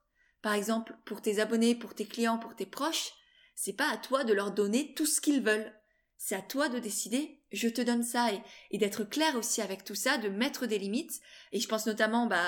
Par 0.46 0.54
exemple, 0.54 0.94
pour 1.04 1.22
tes 1.22 1.40
abonnés, 1.40 1.74
pour 1.74 1.92
tes 1.92 2.06
clients, 2.06 2.38
pour 2.38 2.54
tes 2.54 2.66
proches, 2.66 3.14
c'est 3.56 3.72
pas 3.72 3.90
à 3.90 3.96
toi 3.96 4.22
de 4.22 4.32
leur 4.32 4.52
donner 4.52 4.94
tout 4.94 5.04
ce 5.04 5.20
qu'ils 5.20 5.42
veulent. 5.42 5.74
C'est 6.18 6.36
à 6.36 6.40
toi 6.40 6.68
de 6.68 6.78
décider, 6.78 7.42
je 7.50 7.66
te 7.66 7.80
donne 7.80 8.04
ça 8.04 8.28
et, 8.70 8.78
d'être 8.78 9.02
clair 9.02 9.34
aussi 9.34 9.60
avec 9.60 9.82
tout 9.82 9.96
ça, 9.96 10.18
de 10.18 10.28
mettre 10.28 10.66
des 10.66 10.78
limites. 10.78 11.20
Et 11.50 11.58
je 11.58 11.66
pense 11.66 11.84
notamment 11.84 12.26
bah, 12.26 12.46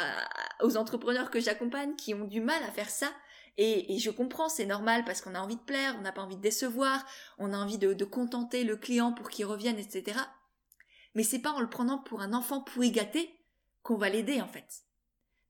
aux 0.63 0.77
entrepreneurs 0.77 1.33
que 1.33 1.41
j'accompagne 1.41 1.97
qui 1.97 2.15
ont 2.15 2.23
du 2.23 2.41
mal 2.41 2.63
à 2.63 2.71
faire 2.71 2.89
ça 2.89 3.11
et, 3.57 3.99
je 3.99 4.11
comprends, 4.11 4.49
c'est 4.49 4.65
normal 4.65 5.05
parce 5.05 5.21
qu'on 5.21 5.35
a 5.35 5.41
envie 5.41 5.57
de 5.57 5.61
plaire, 5.61 5.97
on 5.99 6.03
n'a 6.03 6.13
pas 6.13 6.23
envie 6.23 6.37
de 6.37 6.41
décevoir, 6.41 7.05
on 7.39 7.53
a 7.53 7.59
envie 7.59 7.79
de, 7.79 7.95
de 7.95 8.05
contenter 8.05 8.63
le 8.63 8.77
client 8.77 9.13
pour 9.13 9.29
qu'il 9.29 9.45
revienne, 9.45 9.77
etc. 9.77 10.21
Mais 11.17 11.25
c'est 11.25 11.41
pas 11.41 11.51
en 11.51 11.61
le 11.61 11.69
prenant 11.69 11.99
pour 11.99 12.21
un 12.21 12.33
enfant 12.33 12.61
pourri 12.61 12.93
gâté 12.93 13.41
qu'on 13.83 13.97
va 13.97 14.09
l'aider 14.09 14.41
en 14.41 14.47
fait. 14.47 14.85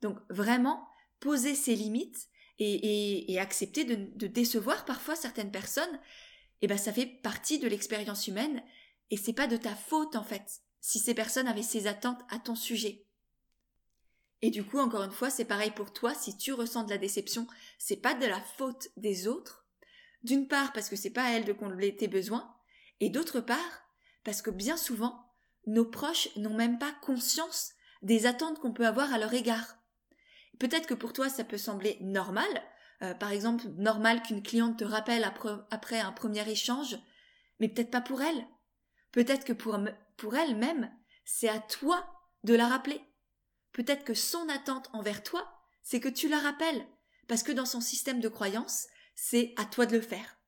Donc 0.01 0.17
vraiment, 0.31 0.89
poser 1.21 1.55
ses 1.55 1.75
limites 1.75 2.31
et, 2.59 3.39
accepter 3.39 3.85
de, 3.85 3.95
de, 4.17 4.27
décevoir 4.27 4.85
parfois 4.85 5.17
certaines 5.17 5.53
personnes, 5.53 6.01
eh 6.63 6.67
ben 6.67 6.79
ça 6.79 6.93
fait 6.93 7.07
partie 7.07 7.59
de 7.59 7.69
l'expérience 7.69 8.27
humaine 8.27 8.63
et 9.11 9.17
c'est 9.17 9.33
pas 9.33 9.47
de 9.47 9.57
ta 9.57 9.75
faute 9.75 10.17
en 10.17 10.25
fait. 10.25 10.63
si 10.81 10.99
ces 10.99 11.15
personnes 11.15 11.49
avaient 11.49 11.63
ces 11.63 11.87
attentes 11.87 12.21
à 12.31 12.39
ton 12.39 12.55
sujet. 12.55 13.05
Et 14.43 14.51
du 14.51 14.65
coup, 14.65 14.79
encore 14.79 15.03
une 15.03 15.11
fois, 15.11 15.31
c'est 15.31 15.45
pareil 15.45 15.73
pour 15.73 15.93
toi, 15.93 16.15
si 16.15 16.37
tu 16.37 16.53
ressens 16.53 16.85
de 16.85 16.91
la 16.91 16.99
déception, 16.99 17.47
c'est 17.79 17.97
pas 17.97 18.15
de 18.15 18.27
la 18.27 18.41
faute 18.41 18.89
des 18.97 19.27
autres. 19.27 19.67
D'une 20.23 20.47
part, 20.47 20.73
parce 20.73 20.89
que 20.89 20.97
c'est 20.97 21.11
pas 21.11 21.25
à 21.25 21.31
elles 21.31 21.45
de 21.45 21.53
combler 21.53 21.97
tes 21.97 22.07
besoins, 22.07 22.55
et 23.01 23.11
d'autre 23.11 23.41
part, 23.41 23.83
parce 24.23 24.43
que 24.43 24.51
bien 24.51 24.77
souvent, 24.77 25.29
nos 25.67 25.85
proches 25.85 26.29
n'ont 26.37 26.55
même 26.55 26.79
pas 26.79 26.95
conscience 27.03 27.73
des 28.03 28.27
attentes 28.27 28.61
qu'on 28.61 28.73
peut 28.73 28.87
avoir 28.87 29.13
à 29.13 29.19
leur 29.19 29.35
égard. 29.35 29.78
Peut-être 30.59 30.87
que 30.87 30.95
pour 30.95 31.13
toi, 31.13 31.29
ça 31.29 31.45
peut 31.45 31.59
sembler 31.59 31.99
normal, 32.01 32.49
euh, 33.03 33.15
par 33.15 33.31
exemple, 33.31 33.67
normal 33.77 34.23
qu'une 34.23 34.43
cliente 34.43 34.79
te 34.79 34.85
rappelle 34.85 35.25
après, 35.25 36.01
un 36.01 36.13
premier 36.13 36.49
échange, 36.49 36.99
mais 37.61 37.69
peut-être 37.69 37.91
pas 37.91 38.01
pour 38.01 38.23
elle. 38.23 38.47
Peut-être 39.13 39.45
que 39.45 39.53
pour, 39.53 39.79
pour 40.17 40.37
elle-même, 40.37 40.91
c'est 41.25 41.49
à 41.49 41.61
toi 41.61 42.07
de 42.45 42.55
la 42.55 42.67
rappeler. 42.67 43.01
Peut-être 43.73 44.05
que 44.05 44.15
son 44.15 44.49
attente 44.49 44.91
envers 44.93 45.23
toi, 45.23 45.49
c'est 45.83 46.01
que 46.01 46.09
tu 46.09 46.29
la 46.29 46.39
rappelles, 46.39 46.87
parce 47.29 47.43
que 47.43 47.53
dans 47.53 47.67
son 47.67 47.81
système 47.81 48.21
de 48.21 48.29
croyance, 48.29 48.87
c'est 49.15 49.55
à 49.57 49.65
toi 49.65 49.87
de 49.87 49.97
le 49.97 50.03
faire. 50.03 50.39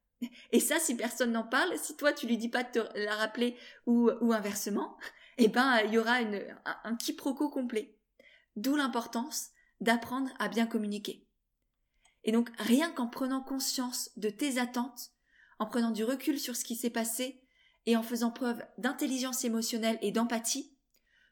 Et 0.52 0.60
ça, 0.60 0.78
si 0.78 0.96
personne 0.96 1.32
n'en 1.32 1.46
parle, 1.46 1.78
si 1.78 1.96
toi 1.96 2.12
tu 2.12 2.26
lui 2.26 2.36
dis 2.36 2.48
pas 2.48 2.62
de 2.62 2.70
te 2.70 2.98
la 2.98 3.14
rappeler 3.14 3.56
ou, 3.86 4.10
inversement, 4.32 4.98
eh 5.38 5.48
ben 5.48 5.80
il 5.86 5.92
y 5.92 5.98
aura 5.98 6.18
un 6.84 6.96
quiproquo 6.96 7.48
complet. 7.48 7.96
D'où 8.56 8.76
l'importance 8.76 9.50
d'apprendre 9.80 10.30
à 10.38 10.48
bien 10.48 10.66
communiquer. 10.66 11.26
Et 12.24 12.32
donc 12.32 12.50
rien 12.58 12.90
qu'en 12.90 13.06
prenant 13.06 13.40
conscience 13.40 14.10
de 14.16 14.30
tes 14.30 14.58
attentes, 14.58 15.10
en 15.58 15.66
prenant 15.66 15.90
du 15.90 16.04
recul 16.04 16.38
sur 16.38 16.56
ce 16.56 16.64
qui 16.64 16.76
s'est 16.76 16.90
passé 16.90 17.42
et 17.86 17.96
en 17.96 18.02
faisant 18.02 18.30
preuve 18.30 18.62
d'intelligence 18.78 19.44
émotionnelle 19.44 19.98
et 20.02 20.12
d'empathie, 20.12 20.74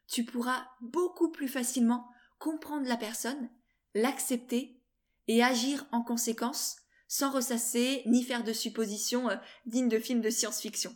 tu 0.07 0.23
pourras 0.25 0.67
beaucoup 0.81 1.31
plus 1.31 1.47
facilement 1.47 2.09
comprendre 2.39 2.87
la 2.87 2.97
personne, 2.97 3.49
l'accepter 3.93 4.81
et 5.27 5.43
agir 5.43 5.85
en 5.91 6.01
conséquence 6.01 6.77
sans 7.07 7.31
ressasser 7.31 8.03
ni 8.05 8.23
faire 8.23 8.43
de 8.43 8.53
suppositions 8.53 9.29
euh, 9.29 9.35
dignes 9.65 9.89
de 9.89 9.99
films 9.99 10.21
de 10.21 10.29
science-fiction. 10.29 10.95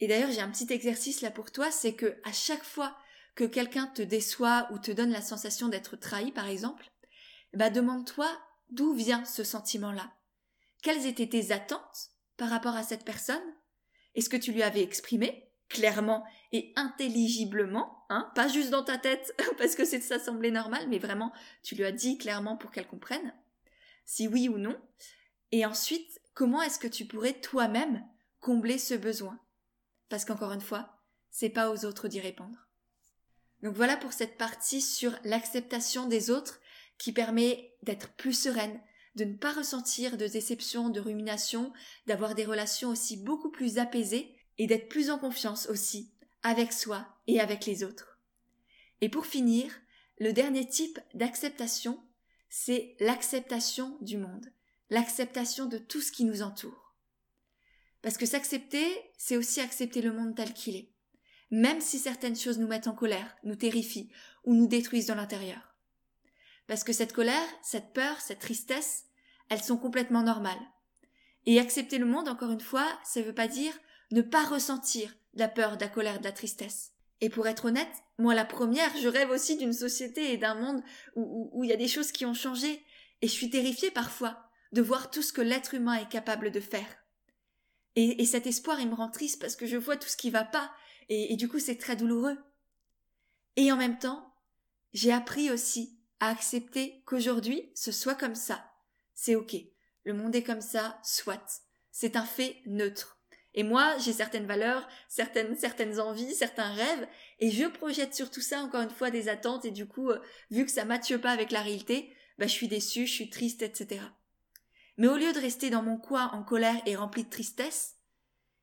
Et 0.00 0.06
d'ailleurs, 0.06 0.30
j'ai 0.30 0.40
un 0.40 0.50
petit 0.50 0.72
exercice 0.72 1.20
là 1.20 1.30
pour 1.30 1.50
toi, 1.50 1.70
c'est 1.70 1.94
que 1.94 2.16
à 2.24 2.32
chaque 2.32 2.62
fois 2.62 2.96
que 3.38 3.44
quelqu'un 3.44 3.86
te 3.86 4.02
déçoit 4.02 4.66
ou 4.72 4.80
te 4.80 4.90
donne 4.90 5.12
la 5.12 5.22
sensation 5.22 5.68
d'être 5.68 5.94
trahi, 5.94 6.32
par 6.32 6.48
exemple, 6.48 6.90
bah 7.54 7.70
demande-toi 7.70 8.28
d'où 8.70 8.92
vient 8.94 9.24
ce 9.24 9.44
sentiment-là. 9.44 10.12
Quelles 10.82 11.06
étaient 11.06 11.28
tes 11.28 11.52
attentes 11.52 12.10
par 12.36 12.50
rapport 12.50 12.74
à 12.74 12.82
cette 12.82 13.04
personne? 13.04 13.54
Est-ce 14.16 14.28
que 14.28 14.36
tu 14.36 14.50
lui 14.50 14.64
avais 14.64 14.82
exprimé? 14.82 15.52
Clairement 15.68 16.24
et 16.50 16.72
intelligiblement, 16.74 18.06
hein, 18.08 18.28
pas 18.34 18.48
juste 18.48 18.70
dans 18.70 18.82
ta 18.82 18.98
tête 18.98 19.32
parce 19.56 19.76
que 19.76 19.84
ça 19.84 20.18
semblait 20.18 20.50
normal, 20.50 20.88
mais 20.88 20.98
vraiment 20.98 21.32
tu 21.62 21.76
lui 21.76 21.84
as 21.84 21.92
dit 21.92 22.18
clairement 22.18 22.56
pour 22.56 22.72
qu'elle 22.72 22.88
comprenne 22.88 23.32
si 24.04 24.26
oui 24.26 24.48
ou 24.48 24.58
non, 24.58 24.76
et 25.52 25.64
ensuite, 25.64 26.20
comment 26.34 26.62
est-ce 26.62 26.80
que 26.80 26.88
tu 26.88 27.04
pourrais 27.04 27.34
toi-même 27.34 28.04
combler 28.40 28.78
ce 28.78 28.94
besoin? 28.94 29.38
Parce 30.08 30.24
qu'encore 30.24 30.52
une 30.52 30.60
fois, 30.60 30.98
c'est 31.30 31.50
pas 31.50 31.70
aux 31.70 31.84
autres 31.84 32.08
d'y 32.08 32.18
répondre. 32.18 32.67
Donc 33.62 33.74
voilà 33.74 33.96
pour 33.96 34.12
cette 34.12 34.38
partie 34.38 34.80
sur 34.80 35.16
l'acceptation 35.24 36.06
des 36.06 36.30
autres 36.30 36.60
qui 36.96 37.12
permet 37.12 37.74
d'être 37.82 38.10
plus 38.10 38.32
sereine, 38.32 38.80
de 39.14 39.24
ne 39.24 39.34
pas 39.34 39.52
ressentir 39.52 40.16
de 40.16 40.26
déception, 40.26 40.90
de 40.90 41.00
rumination, 41.00 41.72
d'avoir 42.06 42.34
des 42.34 42.44
relations 42.44 42.90
aussi 42.90 43.16
beaucoup 43.16 43.50
plus 43.50 43.78
apaisées 43.78 44.34
et 44.58 44.66
d'être 44.66 44.88
plus 44.88 45.10
en 45.10 45.18
confiance 45.18 45.68
aussi 45.68 46.12
avec 46.42 46.72
soi 46.72 47.06
et 47.26 47.40
avec 47.40 47.66
les 47.66 47.82
autres. 47.82 48.18
Et 49.00 49.08
pour 49.08 49.26
finir, 49.26 49.72
le 50.18 50.32
dernier 50.32 50.66
type 50.66 50.98
d'acceptation, 51.14 52.00
c'est 52.48 52.96
l'acceptation 53.00 53.96
du 54.00 54.18
monde, 54.18 54.46
l'acceptation 54.90 55.66
de 55.66 55.78
tout 55.78 56.00
ce 56.00 56.12
qui 56.12 56.24
nous 56.24 56.42
entoure. 56.42 56.94
Parce 58.02 58.16
que 58.16 58.26
s'accepter, 58.26 58.86
c'est 59.16 59.36
aussi 59.36 59.60
accepter 59.60 60.00
le 60.00 60.12
monde 60.12 60.34
tel 60.34 60.52
qu'il 60.54 60.76
est, 60.76 60.90
même 61.50 61.80
si 61.80 61.98
certaines 61.98 62.36
choses 62.36 62.58
nous 62.58 62.66
mettent 62.66 62.88
en 62.88 62.94
colère, 62.94 63.36
nous 63.44 63.56
terrifient 63.56 64.10
ou 64.44 64.54
nous 64.54 64.66
détruisent 64.66 65.06
dans 65.06 65.14
l'intérieur. 65.14 65.74
Parce 66.66 66.84
que 66.84 66.92
cette 66.92 67.12
colère, 67.12 67.48
cette 67.62 67.92
peur, 67.92 68.20
cette 68.20 68.40
tristesse, 68.40 69.04
elles 69.48 69.62
sont 69.62 69.78
complètement 69.78 70.22
normales. 70.22 70.58
Et 71.46 71.58
accepter 71.58 71.98
le 71.98 72.04
monde, 72.04 72.28
encore 72.28 72.50
une 72.50 72.60
fois, 72.60 72.86
ça 73.04 73.20
ne 73.20 73.24
veut 73.24 73.34
pas 73.34 73.48
dire 73.48 73.72
ne 74.10 74.22
pas 74.22 74.44
ressentir 74.44 75.14
de 75.34 75.40
la 75.40 75.48
peur, 75.48 75.76
de 75.76 75.84
la 75.84 75.88
colère, 75.88 76.18
de 76.18 76.24
la 76.24 76.32
tristesse. 76.32 76.92
Et 77.20 77.30
pour 77.30 77.46
être 77.46 77.66
honnête, 77.66 77.92
moi 78.18 78.34
la 78.34 78.44
première, 78.44 78.94
je 78.96 79.08
rêve 79.08 79.30
aussi 79.30 79.56
d'une 79.56 79.72
société 79.72 80.32
et 80.32 80.36
d'un 80.36 80.54
monde 80.54 80.82
où 81.16 81.64
il 81.64 81.70
y 81.70 81.72
a 81.72 81.76
des 81.76 81.88
choses 81.88 82.12
qui 82.12 82.24
ont 82.26 82.34
changé. 82.34 82.82
Et 83.22 83.28
je 83.28 83.32
suis 83.32 83.50
terrifiée 83.50 83.90
parfois 83.90 84.38
de 84.72 84.82
voir 84.82 85.10
tout 85.10 85.22
ce 85.22 85.32
que 85.32 85.40
l'être 85.40 85.74
humain 85.74 85.94
est 85.94 86.08
capable 86.08 86.50
de 86.50 86.60
faire. 86.60 86.86
Et, 87.96 88.24
cet 88.26 88.46
espoir, 88.46 88.80
il 88.80 88.88
me 88.88 88.94
rend 88.94 89.10
triste 89.10 89.40
parce 89.40 89.56
que 89.56 89.66
je 89.66 89.76
vois 89.76 89.96
tout 89.96 90.08
ce 90.08 90.16
qui 90.16 90.30
va 90.30 90.44
pas. 90.44 90.70
Et, 91.08 91.36
du 91.36 91.48
coup, 91.48 91.58
c'est 91.58 91.76
très 91.76 91.96
douloureux. 91.96 92.36
Et 93.56 93.72
en 93.72 93.76
même 93.76 93.98
temps, 93.98 94.34
j'ai 94.92 95.12
appris 95.12 95.50
aussi 95.50 95.98
à 96.20 96.28
accepter 96.28 97.02
qu'aujourd'hui, 97.06 97.70
ce 97.74 97.92
soit 97.92 98.14
comme 98.14 98.34
ça. 98.34 98.70
C'est 99.14 99.34
ok. 99.34 99.56
Le 100.04 100.12
monde 100.12 100.34
est 100.36 100.42
comme 100.42 100.60
ça, 100.60 100.98
soit. 101.02 101.62
C'est 101.90 102.16
un 102.16 102.24
fait 102.24 102.56
neutre. 102.66 103.18
Et 103.54 103.62
moi, 103.62 103.96
j'ai 103.98 104.12
certaines 104.12 104.46
valeurs, 104.46 104.86
certaines, 105.08 105.56
certaines 105.56 105.98
envies, 105.98 106.34
certains 106.34 106.72
rêves, 106.72 107.08
et 107.40 107.50
je 107.50 107.64
projette 107.64 108.14
sur 108.14 108.30
tout 108.30 108.40
ça 108.40 108.62
encore 108.62 108.82
une 108.82 108.90
fois 108.90 109.10
des 109.10 109.28
attentes, 109.28 109.64
et 109.64 109.70
du 109.70 109.86
coup, 109.86 110.10
euh, 110.10 110.20
vu 110.50 110.64
que 110.64 110.70
ça 110.70 110.84
matche 110.84 111.16
pas 111.16 111.30
avec 111.30 111.50
la 111.50 111.62
réalité, 111.62 112.12
bah, 112.38 112.46
je 112.46 112.52
suis 112.52 112.68
déçue, 112.68 113.06
je 113.06 113.12
suis 113.12 113.30
triste, 113.30 113.62
etc. 113.62 114.00
Mais 114.96 115.08
au 115.08 115.16
lieu 115.16 115.32
de 115.32 115.40
rester 115.40 115.70
dans 115.70 115.82
mon 115.82 115.96
coin 115.96 116.30
en 116.32 116.42
colère 116.42 116.80
et 116.86 116.94
rempli 116.94 117.24
de 117.24 117.30
tristesse, 117.30 117.96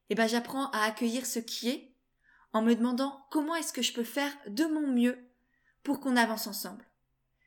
eh 0.09 0.15
ben, 0.15 0.27
j'apprends 0.27 0.69
à 0.71 0.83
accueillir 0.83 1.25
ce 1.25 1.39
qui 1.39 1.69
est, 1.69 1.94
en 2.55 2.61
me 2.61 2.73
demandant 2.73 3.27
comment 3.31 3.53
est-ce 3.55 3.73
que 3.73 3.81
je 3.81 3.91
peux 3.91 4.05
faire 4.05 4.31
de 4.47 4.63
mon 4.63 4.87
mieux 4.87 5.17
pour 5.83 5.99
qu'on 5.99 6.15
avance 6.15 6.47
ensemble, 6.47 6.85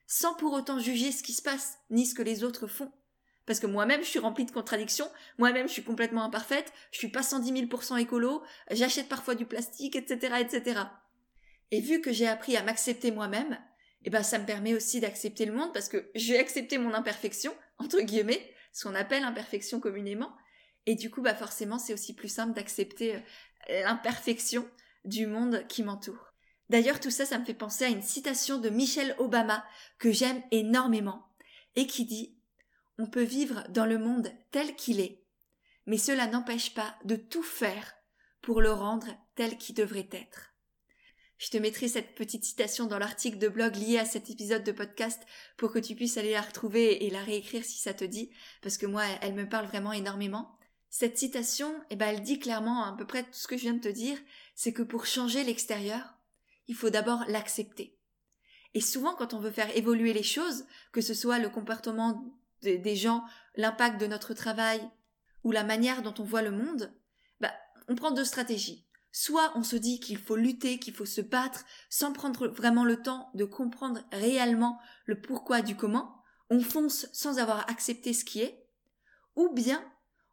sans 0.07 0.35
pour 0.35 0.53
autant 0.53 0.79
juger 0.79 1.13
ce 1.13 1.23
qui 1.23 1.33
se 1.33 1.41
passe, 1.41 1.79
ni 1.89 2.05
ce 2.05 2.15
que 2.15 2.21
les 2.21 2.45
autres 2.45 2.67
font, 2.67 2.93
parce 3.47 3.59
que 3.59 3.67
moi-même, 3.67 4.03
je 4.03 4.09
suis 4.09 4.19
remplie 4.19 4.45
de 4.45 4.51
contradictions. 4.51 5.11
Moi-même, 5.39 5.67
je 5.67 5.73
suis 5.73 5.83
complètement 5.83 6.25
imparfaite. 6.25 6.71
Je 6.93 6.99
suis 6.99 7.09
pas 7.09 7.23
110 7.23 7.53
000% 7.53 7.99
écolo. 7.99 8.43
J'achète 8.71 9.09
parfois 9.09 9.35
du 9.35 9.47
plastique, 9.47 9.97
etc., 9.97 10.35
etc. 10.41 10.83
Et 11.71 11.81
vu 11.81 12.03
que 12.03 12.13
j'ai 12.13 12.29
appris 12.29 12.59
à 12.59 12.63
m'accepter 12.63 13.11
moi-même, 13.11 13.59
eh 14.05 14.11
ben, 14.11 14.23
ça 14.23 14.39
me 14.39 14.45
permet 14.45 14.75
aussi 14.75 15.01
d'accepter 15.01 15.47
le 15.47 15.55
monde 15.55 15.73
parce 15.73 15.89
que 15.89 16.11
j'ai 16.15 16.39
accepté 16.39 16.77
mon 16.77 16.93
imperfection, 16.93 17.55
entre 17.79 18.03
guillemets, 18.03 18.55
ce 18.75 18.87
qu'on 18.87 18.95
appelle 18.95 19.25
imperfection 19.25 19.81
communément. 19.81 20.37
Et 20.85 20.95
du 20.95 21.11
coup, 21.11 21.23
bah, 21.23 21.35
forcément, 21.35 21.79
c'est 21.79 21.95
aussi 21.95 22.15
plus 22.15 22.29
simple 22.29 22.53
d'accepter 22.53 23.15
euh, 23.71 23.83
l'imperfection 23.85 24.69
du 25.09 25.27
monde 25.27 25.67
qui 25.69 25.83
m'entoure. 25.83 26.35
D'ailleurs, 26.69 27.01
tout 27.01 27.11
ça, 27.11 27.25
ça 27.25 27.39
me 27.39 27.45
fait 27.45 27.55
penser 27.55 27.85
à 27.85 27.89
une 27.89 28.03
citation 28.03 28.59
de 28.59 28.69
Michelle 28.69 29.15
Obama 29.19 29.65
que 29.99 30.13
j'aime 30.13 30.43
énormément 30.51 31.29
et 31.77 31.87
qui 31.87 32.05
dit 32.05 32.39
on 32.99 33.07
peut 33.07 33.23
vivre 33.23 33.65
dans 33.71 33.87
le 33.87 33.99
monde 33.99 34.31
tel 34.51 34.75
qu'il 34.75 35.01
est, 35.01 35.23
mais 35.87 35.99
cela 35.99 36.27
n'empêche 36.27 36.75
pas 36.75 36.97
de 37.05 37.17
tout 37.17 37.45
faire 37.45 37.95
pour 38.43 38.61
le 38.61 38.73
rendre 38.73 39.07
tel 39.37 39.57
qu'il 39.57 39.77
devrait 39.77 40.09
être. 40.11 40.53
Je 41.39 41.51
te 41.51 41.57
mettrai 41.57 41.87
cette 41.87 42.17
petite 42.17 42.45
citation 42.45 42.87
dans 42.87 42.99
l'article 42.99 43.39
de 43.39 43.47
blog 43.47 43.77
lié 43.77 43.99
à 43.99 44.05
cet 44.05 44.29
épisode 44.29 44.65
de 44.65 44.73
podcast 44.73 45.23
pour 45.57 45.73
que 45.73 45.79
tu 45.79 45.95
puisses 45.95 46.17
aller 46.17 46.33
la 46.33 46.41
retrouver 46.43 47.07
et 47.07 47.11
la 47.11 47.23
réécrire 47.23 47.65
si 47.65 47.79
ça 47.79 47.95
te 47.95 48.05
dit, 48.05 48.31
parce 48.61 48.77
que 48.77 48.87
moi, 48.87 49.05
elle 49.23 49.35
me 49.35 49.49
parle 49.49 49.67
vraiment 49.67 49.93
énormément. 49.93 50.59
Cette 50.91 51.17
citation, 51.17 51.73
eh 51.91 51.97
ben, 51.97 52.09
elle 52.09 52.23
dit 52.23 52.41
clairement 52.41 52.85
à 52.85 52.97
peu 52.97 53.07
près 53.07 53.23
tout 53.23 53.29
ce 53.33 53.47
que 53.47 53.57
je 53.57 53.63
viens 53.63 53.75
de 53.75 53.81
te 53.81 53.89
dire, 53.89 54.19
c'est 54.59 54.73
que 54.73 54.83
pour 54.83 55.07
changer 55.07 55.45
l'extérieur, 55.45 56.19
il 56.67 56.75
faut 56.75 56.91
d'abord 56.91 57.23
l'accepter. 57.29 57.97
Et 58.75 58.81
souvent, 58.81 59.15
quand 59.15 59.33
on 59.33 59.39
veut 59.39 59.53
faire 59.53 59.75
évoluer 59.77 60.13
les 60.13 60.25
choses, 60.25 60.67
que 60.91 61.01
ce 61.01 61.15
soit 61.15 61.39
le 61.39 61.49
comportement 61.49 62.25
des 62.63 62.97
gens, 62.97 63.23
l'impact 63.55 64.01
de 64.01 64.09
notre 64.09 64.35
travail 64.35 64.81
ou 65.45 65.53
la 65.53 65.63
manière 65.63 66.03
dont 66.03 66.13
on 66.19 66.25
voit 66.25 66.43
le 66.43 66.51
monde, 66.51 66.93
bah, 67.41 67.53
on 67.87 67.95
prend 67.95 68.11
deux 68.11 68.25
stratégies. 68.25 68.85
Soit 69.13 69.53
on 69.55 69.63
se 69.63 69.77
dit 69.77 70.01
qu'il 70.01 70.19
faut 70.19 70.35
lutter, 70.35 70.81
qu'il 70.81 70.93
faut 70.93 71.07
se 71.07 71.21
battre, 71.21 71.65
sans 71.89 72.13
prendre 72.13 72.49
vraiment 72.49 72.85
le 72.85 73.01
temps 73.01 73.31
de 73.35 73.45
comprendre 73.45 74.03
réellement 74.11 74.81
le 75.05 75.21
pourquoi 75.21 75.63
du 75.63 75.77
comment, 75.77 76.21
on 76.51 76.63
fonce 76.63 77.07
sans 77.13 77.39
avoir 77.39 77.71
accepté 77.71 78.13
ce 78.13 78.25
qui 78.25 78.41
est, 78.41 78.67
ou 79.37 79.51
bien 79.51 79.81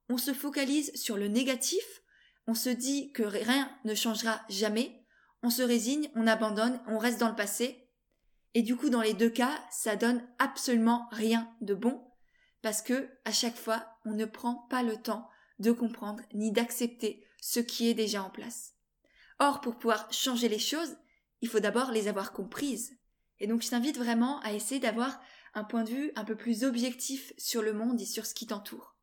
on 0.10 0.18
se 0.18 0.34
focalise 0.34 0.92
sur 0.96 1.16
le 1.16 1.28
négatif, 1.28 2.02
on 2.48 2.54
se 2.54 2.70
dit 2.70 3.12
que 3.12 3.24
rien 3.24 3.70
ne 3.84 3.96
changera 3.96 4.42
jamais, 4.50 5.04
on 5.44 5.50
se 5.50 5.62
résigne, 5.62 6.10
on 6.16 6.28
abandonne, 6.28 6.80
on 6.88 6.98
reste 6.98 7.20
dans 7.20 7.30
le 7.30 7.36
passé, 7.36 7.90
et 8.54 8.62
du 8.62 8.76
coup 8.76 8.90
dans 8.90 9.02
les 9.02 9.14
deux 9.14 9.30
cas, 9.30 9.60
ça 9.72 9.96
donne 9.96 10.26
absolument 10.40 11.08
rien 11.12 11.50
de 11.62 11.74
bon, 11.74 12.02
parce 12.62 12.82
que 12.82 13.10
à 13.26 13.32
chaque 13.32 13.58
fois, 13.58 13.86
on 14.06 14.12
ne 14.12 14.26
prend 14.26 14.56
pas 14.70 14.84
le 14.84 14.98
temps 14.98 15.30
de 15.60 15.72
comprendre 15.72 16.24
ni 16.34 16.52
d'accepter 16.52 17.26
ce 17.42 17.60
qui 17.60 17.90
est 17.90 17.94
déjà 17.94 18.24
en 18.24 18.30
place. 18.30 18.74
Or, 19.40 19.62
pour 19.62 19.78
pouvoir 19.78 20.12
changer 20.12 20.50
les 20.50 20.60
choses, 20.60 20.98
il 21.42 21.50
faut 21.50 21.60
d'abord 21.60 21.92
les 21.92 22.08
avoir 22.08 22.32
comprises. 22.32 22.98
Et 23.40 23.48
donc, 23.48 23.62
je 23.62 23.70
t'invite 23.70 23.98
vraiment 23.98 24.40
à 24.40 24.54
essayer 24.54 24.80
d'avoir 24.80 25.20
un 25.54 25.64
point 25.64 25.84
de 25.84 25.90
vue 25.90 26.12
un 26.16 26.24
peu 26.24 26.36
plus 26.36 26.64
objectif 26.64 27.34
sur 27.38 27.62
le 27.62 27.74
monde 27.74 28.00
et 28.02 28.06
sur 28.06 28.26
ce 28.26 28.34
qui 28.34 28.48
t'entoure. 28.48 28.95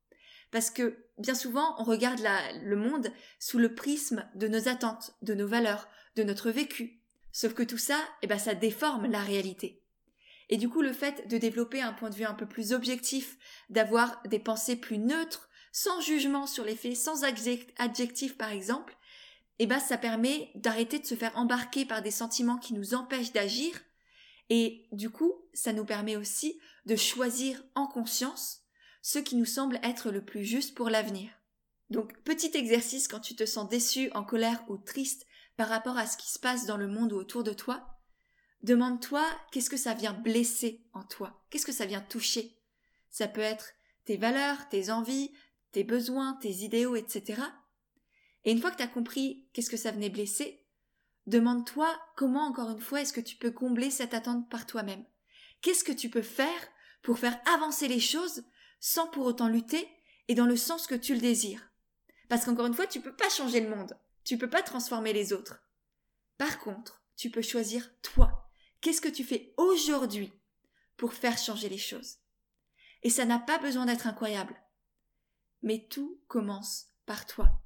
Parce 0.53 0.71
que 0.71 1.07
bien 1.19 1.35
souvent, 1.35 1.75
on 1.79 1.85
regarde 1.85 2.21
le 2.63 2.77
monde 2.77 3.09
sous 3.41 3.59
le 3.59 3.75
prisme 3.75 4.25
de 4.37 4.47
nos 4.47 4.69
attentes, 4.69 5.15
de 5.23 5.35
nos 5.35 5.49
valeurs, 5.49 5.89
de 6.15 6.23
notre 6.23 6.51
vécu. 6.51 7.01
Sauf 7.33 7.55
que 7.55 7.63
tout 7.63 7.79
ça, 7.79 7.99
eh 8.21 8.27
ben, 8.27 8.39
ça 8.39 8.55
déforme 8.55 9.07
la 9.07 9.23
réalité. 9.23 9.83
Et 10.51 10.59
du 10.59 10.69
coup, 10.69 10.83
le 10.83 10.93
fait 10.93 11.27
de 11.29 11.39
développer 11.39 11.81
un 11.81 11.95
point 11.95 12.11
de 12.11 12.15
vue 12.15 12.27
un 12.27 12.35
peu 12.35 12.47
plus 12.47 12.75
objectif, 12.75 13.39
d'avoir 13.71 14.23
des 14.29 14.39
pensées 14.39 14.77
plus 14.77 14.99
neutres, 14.99 15.49
sans 15.73 16.03
jugement 16.03 16.47
sur 16.47 16.65
les 16.65 16.77
faits, 16.77 16.97
sans 16.97 17.25
adjectif 17.25 18.37
par 18.37 18.51
exemple, 18.51 18.95
eh 19.59 19.67
ben, 19.67 19.79
ça 19.79 19.97
permet 19.97 20.51
d'arrêter 20.55 20.99
de 20.99 21.07
se 21.07 21.15
faire 21.15 21.37
embarquer 21.39 21.87
par 21.87 22.03
des 22.03 22.11
sentiments 22.11 22.59
qui 22.59 22.75
nous 22.75 22.93
empêchent 22.93 23.33
d'agir. 23.33 23.73
Et 24.51 24.87
du 24.93 25.09
coup, 25.09 25.33
ça 25.55 25.73
nous 25.73 25.87
permet 25.87 26.17
aussi 26.17 26.61
de 26.85 26.97
choisir 26.97 27.63
en 27.75 27.87
conscience 27.87 28.62
ce 29.03 29.19
qui 29.19 29.37
nous 29.37 29.45
semble 29.45 29.79
être 29.83 30.11
le 30.11 30.25
plus 30.25 30.45
juste 30.45 30.75
pour 30.75 30.89
l'avenir. 30.89 31.31
Donc, 31.91 32.17
petit 32.23 32.53
exercice 32.55 33.09
quand 33.09 33.21
tu 33.21 33.37
te 33.37 33.45
sens 33.45 33.69
déçu, 33.69 34.11
en 34.15 34.25
colère 34.25 34.65
ou 34.69 34.79
triste 34.79 35.27
par 35.57 35.69
rapport 35.69 35.99
à 35.99 36.07
ce 36.07 36.17
qui 36.17 36.31
se 36.31 36.39
passe 36.39 36.65
dans 36.65 36.79
le 36.79 36.89
monde 36.89 37.13
ou 37.13 37.17
autour 37.17 37.45
de 37.45 37.53
toi, 37.53 37.87
demande-toi 38.63 39.25
qu'est-ce 39.51 39.69
que 39.69 39.77
ça 39.77 39.93
vient 39.93 40.15
blesser 40.15 40.87
en 40.95 41.03
toi, 41.03 41.45
qu'est-ce 41.51 41.67
que 41.67 41.73
ça 41.73 41.85
vient 41.85 42.01
toucher? 42.01 42.57
Ça 43.11 43.29
peut 43.29 43.43
être 43.43 43.73
tes 44.07 44.17
valeurs, 44.17 44.69
tes 44.71 44.91
envies, 44.91 45.33
tes 45.73 45.85
besoins, 45.85 46.39
tes 46.41 46.51
idéaux, 46.51 46.97
etc. 46.97 47.43
Et 48.45 48.53
une 48.53 48.61
fois 48.61 48.71
que 48.71 48.77
tu 48.77 48.83
as 48.83 48.89
compris 48.89 49.47
qu'est-ce 49.53 49.71
que 49.71 49.77
ça 49.77 49.91
venait 49.91 50.11
blesser, 50.11 50.65
demande-toi 51.27 51.89
comment 52.17 52.47
encore 52.47 52.71
une 52.71 52.81
fois 52.81 53.03
est-ce 53.03 53.13
que 53.13 53.21
tu 53.21 53.37
peux 53.37 53.51
combler 53.51 53.91
cette 53.91 54.15
attente 54.15 54.49
par 54.49 54.65
toi-même? 54.65 55.05
Qu'est-ce 55.61 55.85
que 55.85 55.93
tu 55.93 56.09
peux 56.09 56.23
faire 56.23 56.49
pour 57.03 57.19
faire 57.19 57.39
avancer 57.53 57.89
les 57.89 58.01
choses 58.01 58.45
sans 58.83 59.07
pour 59.07 59.27
autant 59.27 59.47
lutter 59.47 59.89
et 60.27 60.35
dans 60.35 60.45
le 60.45 60.57
sens 60.57 60.89
que 60.89 60.97
tu 60.97 61.15
le 61.15 61.21
désires. 61.21 61.71
Parce 62.29 62.45
qu'encore 62.45 62.67
une 62.67 62.75
fois, 62.75 62.89
tu 62.89 63.01
peux 63.01 63.15
pas 63.15 63.29
changer 63.31 63.61
le 63.61 63.71
monde. 63.71 63.97
Tu 64.25 64.37
peux 64.37 64.51
pas 64.51 64.63
transformer 64.63 65.13
les 65.13 65.33
autres. 65.33 65.63
Par 66.37 66.59
contre, 66.59 67.01
tu 67.17 67.31
peux 67.31 67.43
choisir 67.43 67.89
toi. 68.03 68.51
Qu'est-ce 68.81 69.01
que 69.01 69.09
tu 69.09 69.23
fais 69.23 69.55
aujourd'hui 69.57 70.33
pour 70.97 71.15
faire 71.15 71.39
changer 71.39 71.69
les 71.69 71.79
choses? 71.79 72.17
Et 73.05 73.11
ça 73.11 73.25
n'a 73.25 73.39
pas 73.39 73.59
besoin 73.59 73.87
d'être 73.87 74.09
incroyable. 74.09 74.61
Mais 75.63 75.87
tout 75.89 76.21
commence 76.27 76.89
par 77.07 77.25
toi. 77.25 77.63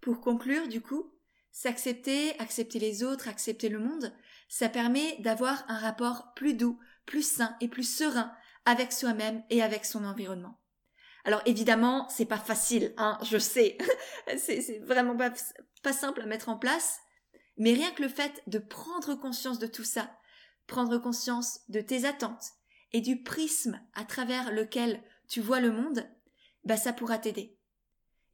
Pour 0.00 0.20
conclure, 0.20 0.68
du 0.68 0.80
coup, 0.80 1.12
s'accepter, 1.50 2.38
accepter 2.38 2.78
les 2.78 3.02
autres, 3.02 3.26
accepter 3.26 3.68
le 3.68 3.80
monde, 3.80 4.14
ça 4.48 4.68
permet 4.68 5.16
d'avoir 5.18 5.64
un 5.68 5.78
rapport 5.78 6.32
plus 6.34 6.54
doux, 6.54 6.78
plus 7.06 7.28
sain 7.28 7.56
et 7.60 7.66
plus 7.66 7.96
serein 7.96 8.32
avec 8.64 8.92
soi-même 8.92 9.42
et 9.50 9.62
avec 9.62 9.84
son 9.84 10.04
environnement. 10.04 10.60
Alors 11.24 11.42
évidemment, 11.44 12.08
c'est 12.08 12.26
pas 12.26 12.38
facile, 12.38 12.94
hein, 12.96 13.18
je 13.22 13.38
sais. 13.38 13.76
c'est 14.38 14.80
vraiment 14.84 15.16
pas, 15.16 15.32
pas 15.82 15.92
simple 15.92 16.22
à 16.22 16.26
mettre 16.26 16.48
en 16.48 16.56
place. 16.56 16.98
Mais 17.56 17.74
rien 17.74 17.90
que 17.90 18.02
le 18.02 18.08
fait 18.08 18.42
de 18.46 18.58
prendre 18.58 19.14
conscience 19.14 19.58
de 19.58 19.66
tout 19.66 19.84
ça, 19.84 20.10
prendre 20.66 20.98
conscience 20.98 21.60
de 21.68 21.80
tes 21.80 22.06
attentes 22.06 22.52
et 22.92 23.00
du 23.00 23.22
prisme 23.22 23.80
à 23.94 24.04
travers 24.04 24.52
lequel 24.52 25.02
tu 25.28 25.40
vois 25.40 25.60
le 25.60 25.70
monde, 25.70 26.08
bah 26.64 26.76
ça 26.76 26.92
pourra 26.92 27.18
t'aider. 27.18 27.58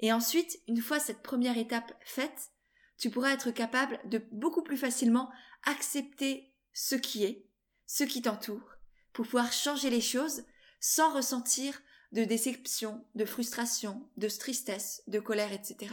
Et 0.00 0.12
ensuite, 0.12 0.60
une 0.68 0.80
fois 0.80 1.00
cette 1.00 1.22
première 1.22 1.58
étape 1.58 1.92
faite, 2.04 2.50
tu 2.98 3.10
pourras 3.10 3.32
être 3.32 3.50
capable 3.50 3.98
de 4.04 4.18
beaucoup 4.30 4.62
plus 4.62 4.76
facilement 4.76 5.30
accepter 5.64 6.54
ce 6.72 6.94
qui 6.94 7.24
est, 7.24 7.46
ce 7.86 8.04
qui 8.04 8.22
t'entoure, 8.22 8.75
pour 9.16 9.24
pouvoir 9.24 9.50
changer 9.50 9.88
les 9.88 10.02
choses 10.02 10.44
sans 10.78 11.10
ressentir 11.10 11.80
de 12.12 12.24
déception, 12.24 13.02
de 13.14 13.24
frustration, 13.24 14.06
de 14.18 14.28
tristesse, 14.28 15.02
de 15.06 15.20
colère, 15.20 15.54
etc. 15.54 15.90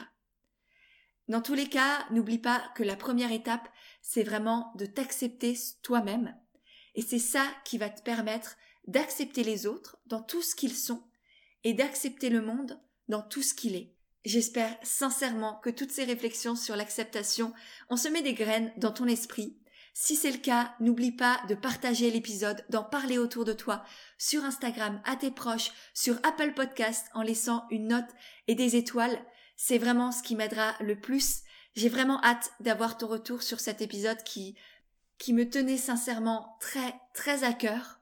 Dans 1.30 1.42
tous 1.42 1.54
les 1.54 1.70
cas, 1.70 2.06
n'oublie 2.12 2.38
pas 2.38 2.62
que 2.76 2.84
la 2.84 2.98
première 2.98 3.32
étape, 3.32 3.70
c'est 4.02 4.24
vraiment 4.24 4.74
de 4.76 4.86
t'accepter 4.86 5.58
toi-même. 5.84 6.36
Et 6.96 7.02
c'est 7.02 7.18
ça 7.18 7.48
qui 7.64 7.78
va 7.78 7.90
te 7.90 8.02
permettre 8.02 8.58
d'accepter 8.88 9.46
les 9.46 9.68
autres 9.68 9.98
dans 10.06 10.22
tout 10.22 10.42
ce 10.42 10.54
qu'ils 10.54 10.76
sont 10.76 11.02
et 11.64 11.74
d'accepter 11.74 12.30
le 12.30 12.42
monde 12.42 12.78
dans 13.08 13.22
tout 13.22 13.42
ce 13.42 13.54
qu'il 13.54 13.78
est. 13.78 13.96
J'espère 14.26 14.78
sincèrement 14.84 15.62
que 15.64 15.70
toutes 15.70 15.92
ces 15.92 16.04
réflexions 16.04 16.58
sur 16.58 16.76
l'acceptation 16.76 17.54
ont 17.90 17.96
semé 17.96 18.22
des 18.22 18.34
graines 18.34 18.74
dans 18.76 18.92
ton 18.92 19.06
esprit 19.08 19.58
si 19.94 20.16
c'est 20.16 20.32
le 20.32 20.40
cas, 20.40 20.74
n'oublie 20.80 21.12
pas 21.12 21.40
de 21.48 21.54
partager 21.54 22.10
l'épisode, 22.10 22.66
d'en 22.70 22.84
parler 22.84 23.20
autour 23.20 23.46
de 23.46 23.54
toi, 23.54 23.84
sur 24.18 24.44
Instagram, 24.44 25.00
à 25.06 25.16
tes 25.16 25.30
proches, 25.30 25.72
sur 25.94 26.16
Apple 26.24 26.54
Podcast, 26.56 27.08
en 27.14 27.22
laissant 27.22 27.66
une 27.70 27.90
note 27.90 28.10
et 28.48 28.56
des 28.56 28.76
étoiles. 28.76 29.24
C'est 29.56 29.78
vraiment 29.78 30.12
ce 30.12 30.24
qui 30.24 30.36
m'aidera 30.36 30.74
le 30.80 31.00
plus. 31.00 31.42
J'ai 31.76 31.90
vraiment 31.90 32.20
hâte 32.24 32.52
d'avoir 32.60 32.98
ton 32.98 33.08
retour 33.08 33.44
sur 33.44 33.60
cet 33.60 33.82
épisode 33.82 34.24
qui, 34.24 34.58
qui 35.20 35.32
me 35.32 35.48
tenait 35.48 35.78
sincèrement 35.78 36.58
très, 36.60 36.96
très 37.14 37.44
à 37.44 37.54
cœur. 37.54 38.00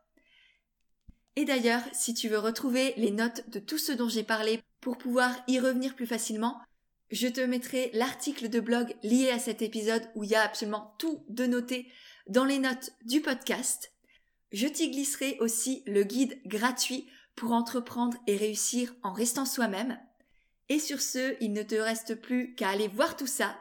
Et 1.35 1.43
d'ailleurs, 1.43 1.83
si 1.91 2.13
tu 2.13 2.29
veux 2.29 2.39
retrouver 2.39 2.93
les 2.95 3.11
notes 3.11 3.49
de 3.49 3.59
tout 3.59 3.77
ce 3.77 3.91
dont 3.91 4.09
j'ai 4.09 4.23
parlé 4.23 4.61
pour 4.79 4.97
pouvoir 4.97 5.35
y 5.47 5.59
revenir 5.59 5.95
plus 5.95 6.07
facilement, 6.07 6.61
je 7.11 7.27
te 7.27 7.41
mettrai 7.41 7.91
l'article 7.93 8.49
de 8.49 8.59
blog 8.59 8.95
lié 9.03 9.29
à 9.29 9.39
cet 9.39 9.61
épisode 9.61 10.07
où 10.15 10.23
il 10.23 10.31
y 10.31 10.35
a 10.35 10.41
absolument 10.41 10.95
tout 10.97 11.25
de 11.29 11.45
noté 11.45 11.91
dans 12.27 12.45
les 12.45 12.59
notes 12.59 12.91
du 13.03 13.21
podcast. 13.21 13.91
Je 14.51 14.67
t'y 14.67 14.89
glisserai 14.89 15.37
aussi 15.39 15.83
le 15.85 16.03
guide 16.03 16.39
gratuit 16.45 17.07
pour 17.35 17.51
entreprendre 17.51 18.17
et 18.27 18.35
réussir 18.35 18.93
en 19.03 19.13
restant 19.13 19.45
soi-même. 19.45 19.99
Et 20.69 20.79
sur 20.79 21.01
ce, 21.01 21.35
il 21.41 21.53
ne 21.53 21.63
te 21.63 21.75
reste 21.75 22.15
plus 22.15 22.55
qu'à 22.55 22.69
aller 22.69 22.87
voir 22.87 23.17
tout 23.17 23.27
ça 23.27 23.57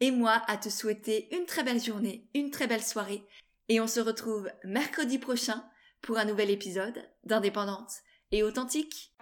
et 0.00 0.10
moi 0.10 0.42
à 0.46 0.56
te 0.56 0.68
souhaiter 0.68 1.34
une 1.34 1.46
très 1.46 1.62
belle 1.62 1.82
journée, 1.82 2.28
une 2.34 2.50
très 2.50 2.66
belle 2.66 2.82
soirée 2.82 3.22
et 3.68 3.80
on 3.80 3.86
se 3.86 4.00
retrouve 4.00 4.50
mercredi 4.64 5.18
prochain 5.18 5.64
pour 6.02 6.18
un 6.18 6.24
nouvel 6.24 6.50
épisode 6.50 7.08
d'Indépendante 7.24 7.92
et 8.32 8.42
authentique. 8.42 9.14